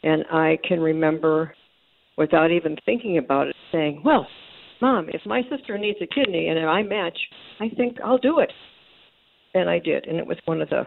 [0.02, 1.52] and I can remember,
[2.16, 4.26] without even thinking about it, saying, "Well,
[4.80, 7.18] Mom, if my sister needs a kidney and if I match,
[7.60, 8.52] I think I'll do it."
[9.52, 10.84] And I did, and it was one of the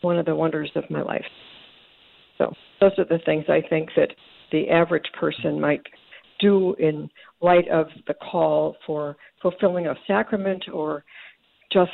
[0.00, 1.24] one of the wonders of my life.
[2.38, 4.10] So those are the things I think that
[4.50, 5.82] the average person might
[6.40, 7.08] do in
[7.40, 11.04] light of the call for fulfilling a sacrament or
[11.72, 11.92] just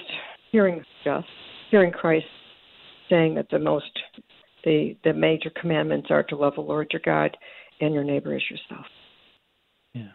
[0.51, 1.27] hearing just
[1.71, 2.25] hearing Christ
[3.11, 3.91] saying that the most
[4.65, 7.37] the the major commandments are to love the Lord your God
[7.81, 8.87] and your neighbor as yourself.
[9.95, 10.09] Yeah.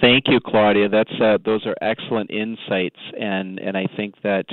[0.00, 0.88] Thank you, Claudia.
[0.88, 4.46] That's uh, those are excellent insights, and and I think that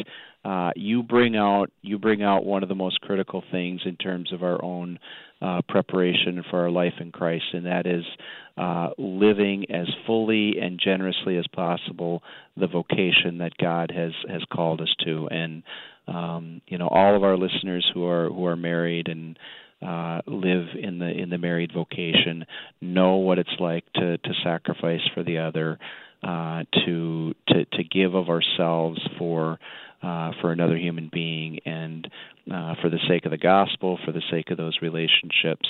[0.44, 4.34] uh, you bring out you bring out one of the most critical things in terms
[4.34, 4.98] of our own
[5.42, 8.04] uh, preparation for our life in Christ, and that is
[8.58, 12.24] uh, living as fully and generously as possible
[12.58, 15.28] the vocation that God has has called us to.
[15.30, 15.64] And
[16.08, 19.38] um, you know, all of our listeners who are who are married and
[19.86, 22.46] uh, live in the in the married vocation
[22.82, 25.80] know what it's like to to sacrifice for the other,
[26.24, 29.60] uh, to to to give of ourselves for
[30.04, 32.08] uh, for another human being and
[32.52, 35.68] uh, for the sake of the gospel, for the sake of those relationships,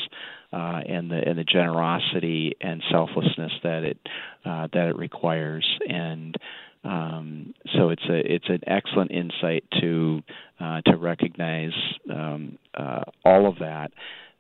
[0.54, 3.98] uh, and the and the generosity and selflessness that it
[4.46, 5.68] uh, that it requires.
[5.88, 6.36] And
[6.84, 10.22] um, so it's a it's an excellent insight to
[10.60, 11.74] uh, to recognize
[12.12, 13.92] um, uh, all of that.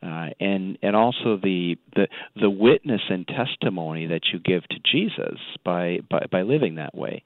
[0.03, 2.07] Uh, and and also the, the
[2.39, 7.21] the witness and testimony that you give to Jesus by by, by living that way.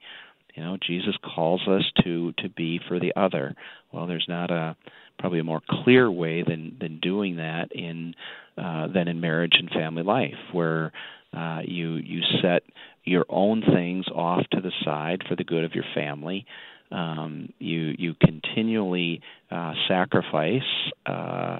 [0.56, 3.54] You know, Jesus calls us to to be for the other.
[3.92, 4.74] Well, there's not a
[5.18, 8.14] probably a more clear way than than doing that in
[8.56, 10.92] uh, than in marriage and family life, where
[11.36, 12.62] uh, you you set
[13.04, 16.46] your own things off to the side for the good of your family.
[16.90, 20.62] Um, you you continually uh, sacrifice
[21.04, 21.58] uh,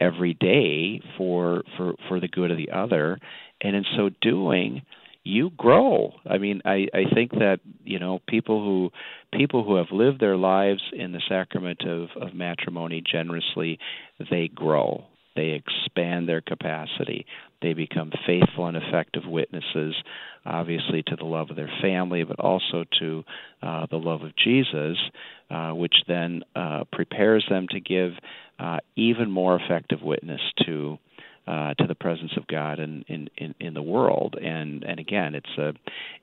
[0.00, 3.18] every day for for for the good of the other,
[3.60, 4.82] and in so doing,
[5.24, 6.12] you grow.
[6.28, 8.90] I mean, I I think that you know people who
[9.36, 13.78] people who have lived their lives in the sacrament of of matrimony generously,
[14.30, 15.06] they grow.
[15.36, 17.26] They expand their capacity.
[17.60, 19.94] They become faithful and effective witnesses,
[20.46, 23.24] obviously to the love of their family, but also to
[23.60, 24.96] uh, the love of Jesus,
[25.50, 28.12] uh, which then uh, prepares them to give
[28.60, 30.98] uh, even more effective witness to
[31.46, 34.34] uh, to the presence of God in, in, in, in, the world.
[34.40, 35.74] And and again, it's a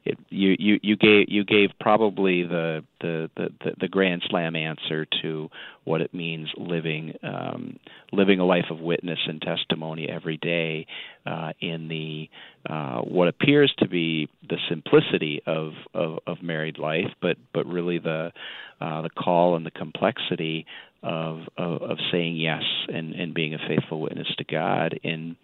[0.04, 3.50] it, you, you you gave you gave probably the, the the,
[3.80, 5.50] the grand slam answer to
[5.84, 7.80] what it means living um,
[8.12, 10.88] living a life of witness and testimony every day
[11.26, 12.28] uh, in the
[12.68, 18.00] uh, what appears to be the simplicity of, of, of married life, but but really
[18.00, 18.32] the
[18.80, 20.66] uh, the call and the complexity
[21.04, 25.36] of, of, of saying yes and, and being a faithful witness to God in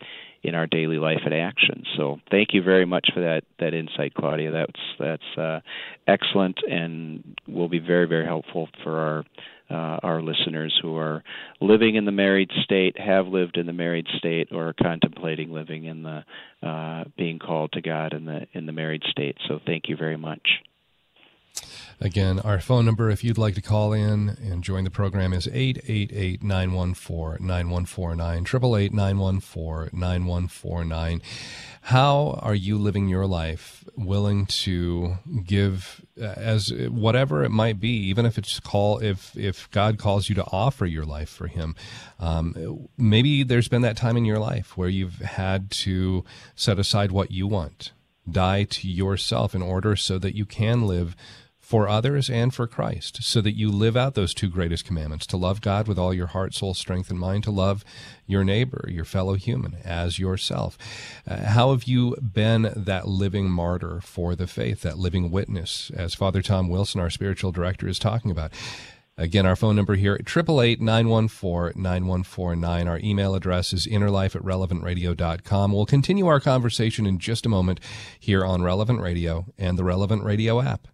[0.43, 1.83] in our daily life and action.
[1.97, 4.51] So thank you very much for that that insight, Claudia.
[4.51, 5.59] That's that's uh,
[6.07, 9.23] excellent and will be very very helpful for our
[9.69, 11.23] uh, our listeners who are
[11.59, 15.85] living in the married state, have lived in the married state, or are contemplating living
[15.85, 16.23] in the
[16.65, 19.37] uh, being called to God in the in the married state.
[19.47, 20.47] So thank you very much.
[21.99, 25.47] Again, our phone number, if you'd like to call in and join the program, is
[25.47, 31.21] 888 914 9149, 888 914 9149.
[31.81, 37.89] How are you living your life willing to give uh, as whatever it might be,
[38.09, 41.75] even if it's call if if God calls you to offer your life for Him?
[42.19, 46.23] Um, maybe there's been that time in your life where you've had to
[46.55, 47.93] set aside what you want,
[48.29, 51.15] die to yourself in order so that you can live
[51.67, 55.35] for others and for Christ, so that you live out those two greatest commandments to
[55.35, 57.83] love God with all your heart, soul, strength, and mind, to love
[58.25, 60.77] your neighbor, your fellow human, as yourself.
[61.27, 66.15] Uh, how have you been that living martyr for the faith, that living witness, as
[66.15, 68.53] Father Tom Wilson, our spiritual director, is talking about?
[69.17, 72.87] Again, our phone number here, 888-914-9149.
[72.87, 75.73] Our email address is innerlife at relevantradio.com.
[75.73, 77.81] We'll continue our conversation in just a moment
[78.17, 80.87] here on Relevant Radio and the Relevant Radio app.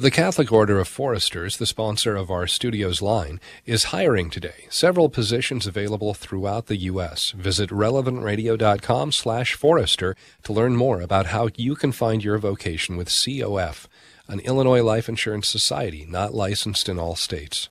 [0.00, 4.64] The Catholic Order of Foresters, the sponsor of our studios line, is hiring today.
[4.70, 7.32] Several positions available throughout the U.S.
[7.32, 13.10] Visit relevantradio.com slash forester to learn more about how you can find your vocation with
[13.10, 13.88] COF,
[14.26, 17.68] an Illinois Life Insurance Society not licensed in all states.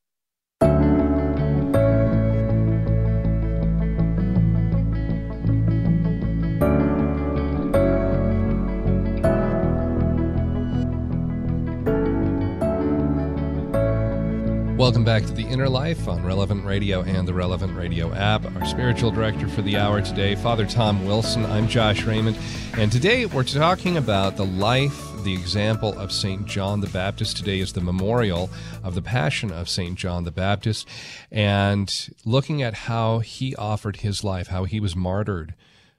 [14.80, 18.46] Welcome back to The Inner Life on Relevant Radio and the Relevant Radio app.
[18.56, 21.46] Our spiritual director for the hour today, Father Tom Wilson.
[21.46, 22.38] I'm Josh Raymond.
[22.78, 26.46] And today we're talking about the life, the example of St.
[26.46, 27.36] John the Baptist.
[27.36, 28.50] Today is the memorial
[28.82, 29.98] of the Passion of St.
[29.98, 30.88] John the Baptist.
[31.30, 35.56] And looking at how he offered his life, how he was martyred,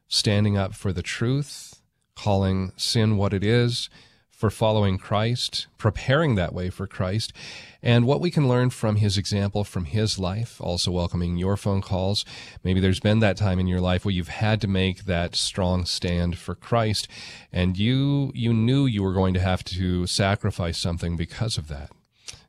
[0.08, 1.82] standing up for the truth,
[2.16, 3.90] calling sin what it is,
[4.40, 7.30] for following Christ, preparing that way for Christ
[7.82, 11.82] and what we can learn from his example, from his life, also welcoming your phone
[11.82, 12.24] calls.
[12.64, 15.84] Maybe there's been that time in your life where you've had to make that strong
[15.84, 17.06] stand for Christ,
[17.52, 21.90] and you, you knew you were going to have to sacrifice something because of that.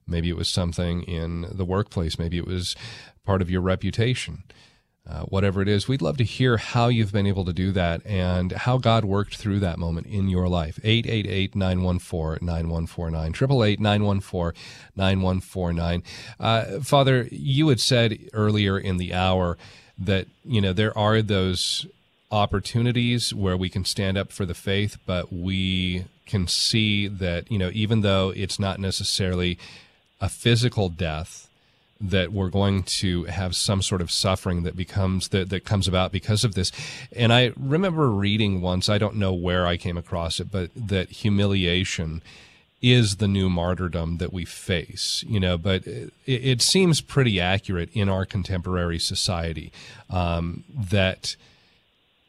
[0.07, 2.17] Maybe it was something in the workplace.
[2.17, 2.73] Maybe it was
[3.25, 4.43] part of your reputation
[5.09, 5.87] uh, whatever it is.
[5.87, 9.35] We'd love to hear how you've been able to do that and how God worked
[9.35, 10.79] through that moment in your life.
[10.83, 13.29] 888 914 9149.
[13.29, 14.61] 888 914
[14.95, 16.03] 9149.
[16.39, 19.57] Uh, Father, you had said earlier in the hour
[19.97, 21.87] that, you know, there are those
[22.31, 27.57] opportunities where we can stand up for the faith, but we can see that, you
[27.57, 29.57] know, even though it's not necessarily
[30.21, 31.49] a physical death,
[32.01, 36.11] that we're going to have some sort of suffering that becomes that, that comes about
[36.11, 36.71] because of this.
[37.15, 41.09] And I remember reading once, I don't know where I came across it, but that
[41.09, 42.21] humiliation
[42.81, 47.89] is the new martyrdom that we face, you know, but it, it seems pretty accurate
[47.93, 49.71] in our contemporary society
[50.09, 51.35] um, that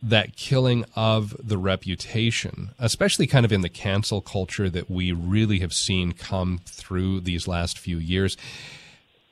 [0.03, 5.61] that killing of the reputation, especially kind of in the cancel culture that we really
[5.61, 8.37] have seen come through these last few years,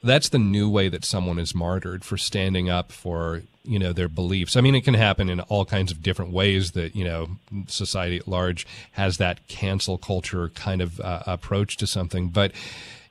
[0.03, 4.09] that's the new way that someone is martyred for standing up for you know their
[4.09, 4.57] beliefs.
[4.57, 7.29] I mean it can happen in all kinds of different ways that you know
[7.67, 12.29] society at large has that cancel culture kind of uh, approach to something.
[12.29, 12.53] But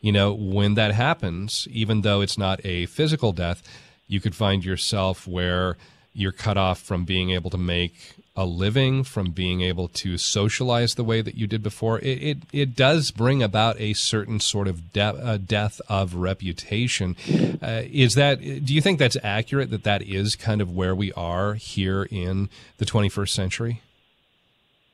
[0.02, 3.62] you know when that happens even though it's not a physical death
[4.08, 5.78] you could find yourself where
[6.14, 10.96] you're cut off from being able to make a living, from being able to socialize
[10.96, 14.68] the way that you did before, it it, it does bring about a certain sort
[14.68, 17.18] of de- uh, death of reputation.
[17.62, 18.40] Uh, is that?
[18.40, 19.72] Do you think that's accurate?
[19.72, 23.82] That that is kind of where we are here in the 21st century.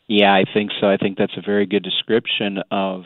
[0.07, 0.87] Yeah, I think so.
[0.87, 3.03] I think that's a very good description of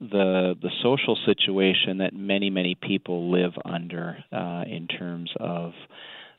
[0.00, 5.72] the the social situation that many many people live under uh, in terms of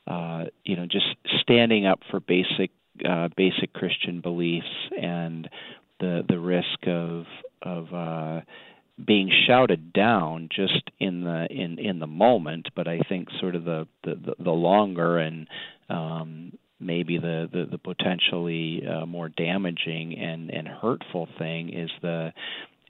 [0.06, 1.06] uh, you know just
[1.40, 2.70] standing up for basic
[3.08, 4.66] uh, basic Christian beliefs
[5.00, 5.48] and
[6.00, 7.24] the the risk of
[7.62, 8.40] of uh,
[9.04, 13.64] being shouted down just in the in in the moment, but I think sort of
[13.64, 15.48] the the, the longer and
[15.88, 22.32] um, maybe the, the, the potentially uh, more damaging and, and hurtful thing is the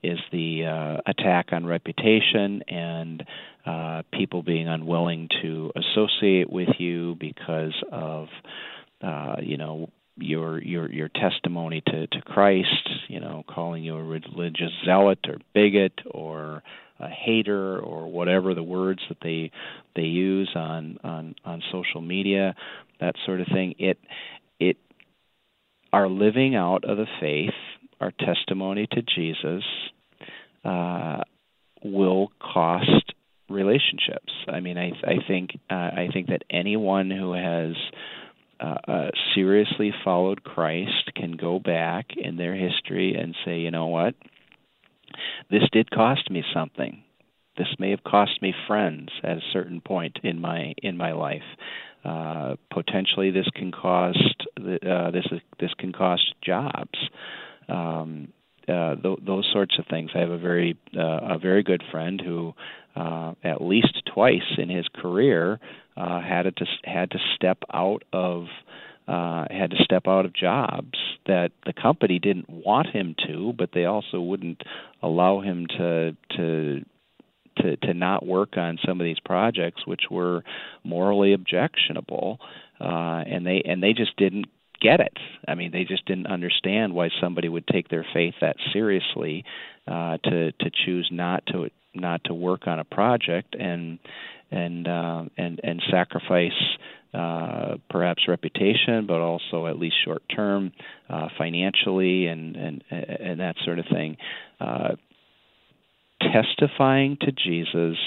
[0.03, 3.25] is the uh, attack on reputation and
[3.65, 8.29] uh, people being unwilling to associate with you because of
[9.03, 14.03] uh, you know your your your testimony to to Christ, you know, calling you a
[14.03, 16.63] religious zealot or bigot or
[16.99, 19.51] a hater or whatever the words that they
[19.95, 22.55] they use on on on social media,
[23.01, 23.75] that sort of thing.
[23.79, 23.99] It
[24.59, 24.79] it
[25.93, 27.55] our living out of the faith,
[28.01, 29.65] our testimony to Jesus,
[30.65, 31.23] uh,
[31.85, 33.13] will cost
[33.49, 34.33] relationships.
[34.49, 37.75] I mean, I I think uh, I think that anyone who has
[38.59, 43.87] uh, uh, seriously followed Christ can go back in their history and say, you know
[43.87, 44.15] what,
[45.51, 47.03] this did cost me something.
[47.59, 51.43] This may have cost me friends at a certain point in my in my life.
[52.05, 55.27] Uh, potentially, this can cost uh, this
[55.59, 56.99] this can cost jobs.
[57.69, 58.33] Um,
[58.69, 60.11] uh, th- those sorts of things.
[60.15, 62.53] I have a very uh, a very good friend who,
[62.97, 65.61] uh, at least twice in his career,
[65.97, 68.47] uh, had to had to step out of
[69.07, 73.71] uh, had to step out of jobs that the company didn't want him to, but
[73.73, 74.63] they also wouldn't
[75.03, 76.85] allow him to to
[77.59, 80.43] to to not work on some of these projects which were
[80.85, 82.39] morally objectionable
[82.81, 84.47] uh and they and they just didn't
[84.81, 85.17] get it
[85.49, 89.45] i mean they just didn't understand why somebody would take their faith that seriously
[89.87, 93.99] uh to to choose not to not to work on a project and
[94.51, 96.53] and uh, and and sacrifice
[97.15, 100.73] uh, perhaps reputation, but also at least short term,
[101.09, 104.17] uh, financially, and, and and that sort of thing.
[104.61, 104.97] Uh,
[106.21, 107.99] testifying to Jesus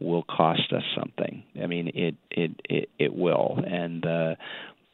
[0.00, 1.42] will cost us something.
[1.62, 4.34] I mean, it it it, it will, and uh,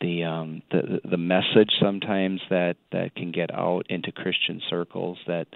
[0.00, 5.46] the um, the the message sometimes that that can get out into Christian circles that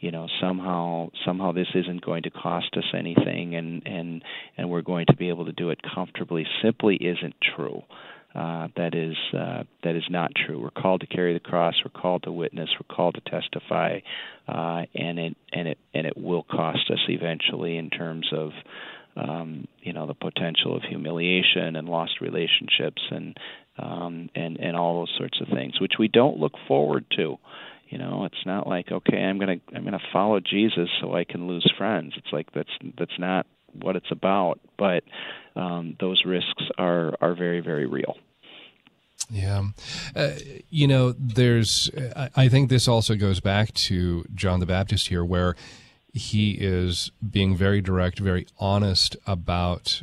[0.00, 4.22] you know somehow somehow this isn't going to cost us anything and and
[4.56, 7.82] and we're going to be able to do it comfortably simply isn't true.
[8.34, 10.60] Uh, that is uh, that is not true.
[10.60, 11.74] We're called to carry the cross.
[11.82, 12.68] We're called to witness.
[12.74, 14.00] We're called to testify,
[14.46, 18.50] uh, and it and it and it will cost us eventually in terms of
[19.16, 23.38] um, you know the potential of humiliation and lost relationships and
[23.78, 27.38] um, and and all those sorts of things, which we don't look forward to.
[27.88, 31.46] You know, it's not like okay, I'm gonna I'm gonna follow Jesus so I can
[31.46, 32.14] lose friends.
[32.16, 34.60] It's like that's that's not what it's about.
[34.78, 35.04] But
[35.54, 38.16] um, those risks are are very very real.
[39.30, 39.64] Yeah.
[40.14, 40.32] Uh,
[40.70, 41.90] you know, there's,
[42.36, 45.56] I think this also goes back to John the Baptist here, where
[46.12, 50.02] he is being very direct, very honest about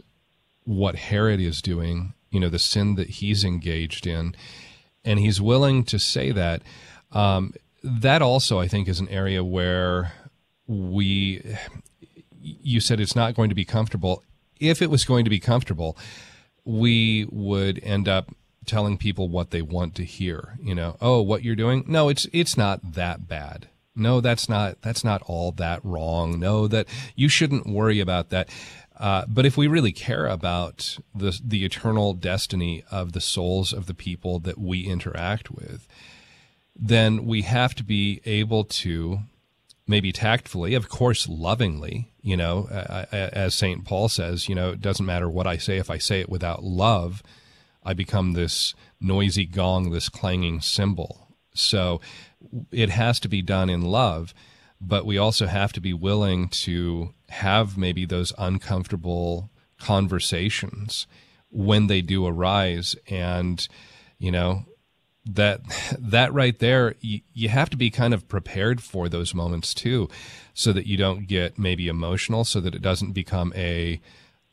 [0.65, 4.36] what Herod is doing, you know, the sin that he's engaged in.
[5.06, 6.62] And he's willing to say that.
[7.12, 7.54] Um,
[7.84, 10.14] that also, I think, is an area where
[10.66, 11.44] we,
[12.42, 14.24] you said it's not going to be comfortable.
[14.60, 15.98] If it was going to be comfortable,
[16.66, 18.34] we would end up
[18.66, 20.58] telling people what they want to hear.
[20.62, 21.84] You know, oh, what you're doing?
[21.88, 23.68] No, it's it's not that bad.
[23.96, 26.40] No, that's not that's not all that wrong.
[26.40, 28.50] No, that you shouldn't worry about that.
[29.04, 33.86] Uh, but if we really care about the the eternal destiny of the souls of
[33.86, 35.88] the people that we interact with,
[36.74, 39.20] then we have to be able to
[39.86, 42.14] maybe tactfully, of course, lovingly.
[42.22, 42.68] You know,
[43.12, 46.22] as Saint Paul says, you know, it doesn't matter what I say if I say
[46.22, 47.22] it without love
[47.86, 51.28] I become this noisy gong, this clanging cymbal.
[51.54, 52.01] So
[52.72, 54.34] it has to be done in love,
[54.86, 61.08] but we also have to be willing to have maybe those uncomfortable conversations
[61.50, 62.96] when they do arise.
[63.08, 63.66] And,
[64.20, 64.66] you know,
[65.26, 65.62] that
[65.98, 70.10] that right there you, you have to be kind of prepared for those moments too
[70.54, 74.02] so that you don't get maybe emotional so that it doesn't become a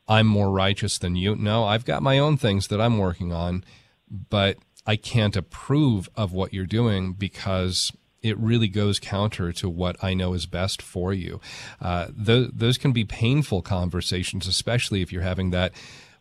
[0.07, 1.37] I'm more righteous than you.
[1.37, 3.65] No, I've got my own things that I'm working on,
[4.11, 9.97] but I can't approve of what you're doing because it really goes counter to what
[10.03, 11.41] I know is best for you.
[11.81, 15.73] Uh, th- those can be painful conversations, especially if you're having that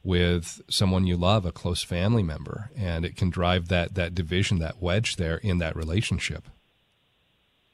[0.03, 4.59] with someone you love, a close family member, and it can drive that that division,
[4.59, 6.45] that wedge there in that relationship.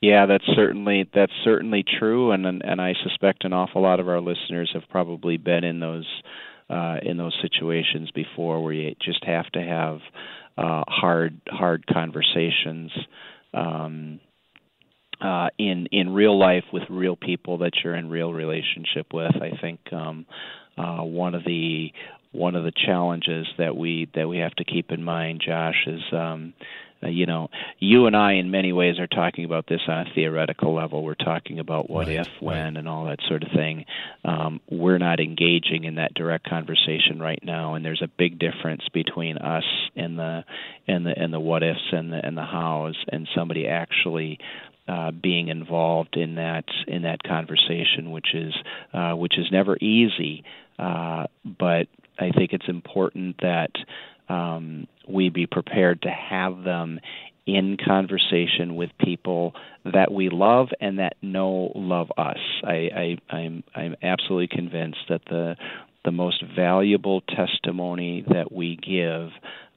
[0.01, 4.21] Yeah, that's certainly that's certainly true, and and I suspect an awful lot of our
[4.21, 6.07] listeners have probably been in those
[6.69, 9.99] uh, in those situations before, where you just have to have
[10.57, 12.91] uh, hard hard conversations
[13.55, 14.19] um,
[15.21, 19.35] uh, in in real life with real people that you're in real relationship with.
[19.41, 20.25] I think um,
[20.77, 21.91] uh, one of the
[22.31, 26.01] one of the challenges that we that we have to keep in mind, Josh, is
[26.11, 26.53] um,
[27.03, 30.13] uh, you know, you and I, in many ways, are talking about this on a
[30.13, 31.03] theoretical level.
[31.03, 32.77] We're talking about what right, if, when, right.
[32.77, 33.85] and all that sort of thing.
[34.23, 38.83] Um, we're not engaging in that direct conversation right now, and there's a big difference
[38.93, 39.65] between us
[39.95, 40.43] and the
[40.87, 44.39] and the and the what ifs and the and the hows, and somebody actually
[44.87, 48.53] uh, being involved in that in that conversation, which is
[48.93, 50.43] uh, which is never easy.
[50.77, 51.87] Uh, but
[52.19, 53.71] I think it's important that
[54.29, 56.99] um, we be prepared to have them
[57.45, 59.53] in conversation with people
[59.93, 62.39] that we love and that know love us.
[62.63, 65.55] I, I, I'm I'm absolutely convinced that the
[66.03, 69.29] the most valuable testimony that we give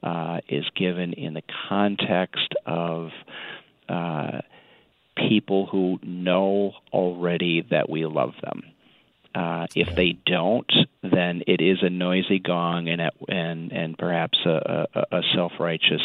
[0.03, 3.09] uh, is given in the context of
[3.87, 4.41] uh,
[5.27, 8.61] people who know already that we love them.
[9.35, 9.93] Uh, if yeah.
[9.95, 10.71] they don't,
[11.03, 16.01] then it is a noisy gong and and and perhaps a, a, a self righteous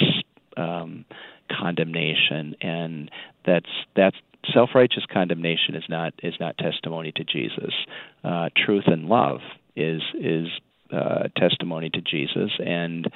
[0.57, 1.05] um,
[1.51, 3.11] condemnation, and
[3.47, 4.17] that's that's
[4.53, 7.73] self righteous condemnation is not is not testimony to Jesus.
[8.23, 9.41] Uh, truth and love
[9.77, 10.49] is is
[10.93, 13.09] uh, testimony to Jesus, and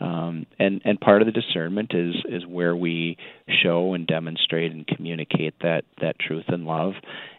[0.00, 3.16] um, and and part of the discernment is is where we
[3.62, 6.94] show and demonstrate and communicate that that truth and love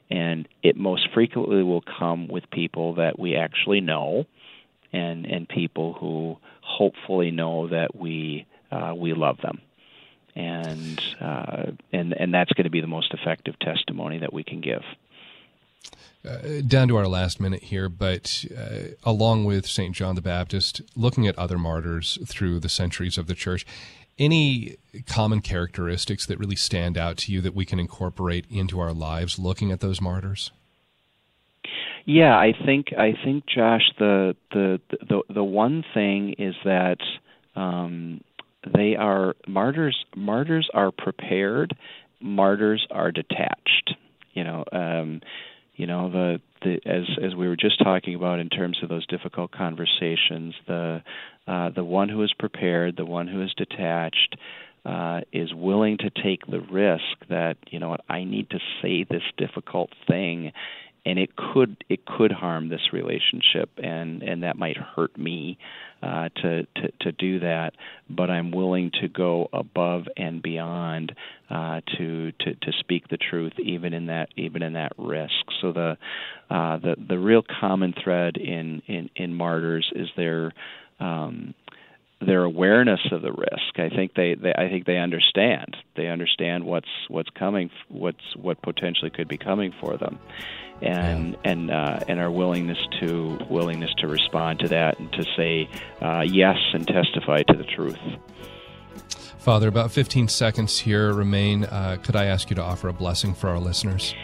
[0.09, 4.25] and it most frequently will come with people that we actually know
[4.93, 9.61] and and people who hopefully know that we uh, we love them
[10.35, 14.61] and uh, and and that's going to be the most effective testimony that we can
[14.61, 14.83] give.
[16.27, 19.95] Uh, down to our last minute here, but uh, along with St.
[19.95, 23.63] John the Baptist, looking at other martyrs through the centuries of the church,
[24.17, 28.93] any common characteristics that really stand out to you that we can incorporate into our
[28.93, 30.51] lives looking at those martyrs?
[32.05, 36.97] Yeah, I think I think Josh the the the the one thing is that
[37.55, 38.21] um,
[38.73, 40.05] they are martyrs.
[40.15, 41.75] Martyrs are prepared.
[42.21, 43.95] Martyrs are detached.
[44.33, 45.21] You know, um,
[45.75, 49.05] you know the the as as we were just talking about in terms of those
[49.07, 50.55] difficult conversations.
[50.67, 51.03] The
[51.47, 54.37] uh, the one who is prepared, the one who is detached.
[54.85, 59.03] Uh, is willing to take the risk that you know what I need to say
[59.03, 60.51] this difficult thing
[61.05, 65.57] and it could it could harm this relationship and and that might hurt me
[66.01, 67.73] uh, to, to to do that
[68.09, 71.15] but I'm willing to go above and beyond
[71.49, 75.71] uh, to to to speak the truth even in that even in that risk so
[75.71, 75.97] the
[76.49, 80.53] uh, the the real common thread in in in martyrs is their
[80.99, 81.53] um,
[82.21, 83.77] their awareness of the risk.
[83.77, 85.75] I think they, they I think they understand.
[85.95, 90.19] They understand what's what's coming, what's what potentially could be coming for them,
[90.81, 91.51] and yeah.
[91.51, 95.69] and uh, and our willingness to willingness to respond to that and to say
[96.01, 97.99] uh, yes and testify to the truth.
[99.37, 101.65] Father, about 15 seconds here remain.
[101.65, 104.15] Uh, could I ask you to offer a blessing for our listeners?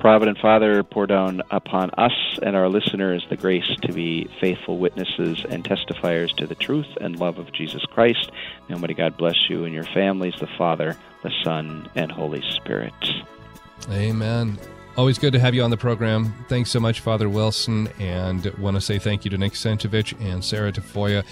[0.00, 5.44] Provident Father, pour down upon us and our listeners the grace to be faithful witnesses
[5.48, 8.30] and testifiers to the truth and love of Jesus Christ.
[8.68, 12.92] May Almighty God bless you and your families, the Father, the Son, and Holy Spirit.
[13.90, 14.58] Amen.
[14.96, 16.32] Always good to have you on the program.
[16.48, 20.42] Thanks so much, Father Wilson, and want to say thank you to Nick Sentovich and
[20.42, 21.22] Sarah Tafoya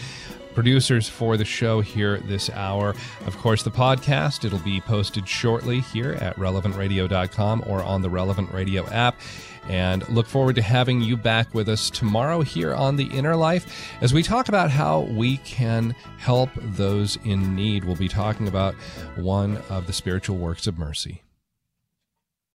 [0.55, 2.95] producers for the show here this hour.
[3.27, 8.53] Of course, the podcast, it'll be posted shortly here at relevantradio.com or on the Relevant
[8.53, 9.19] Radio app.
[9.67, 13.97] And look forward to having you back with us tomorrow here on The Inner Life
[14.03, 17.85] as we talk about how we can help those in need.
[17.85, 18.75] We'll be talking about
[19.17, 21.24] one of the spiritual works of mercy.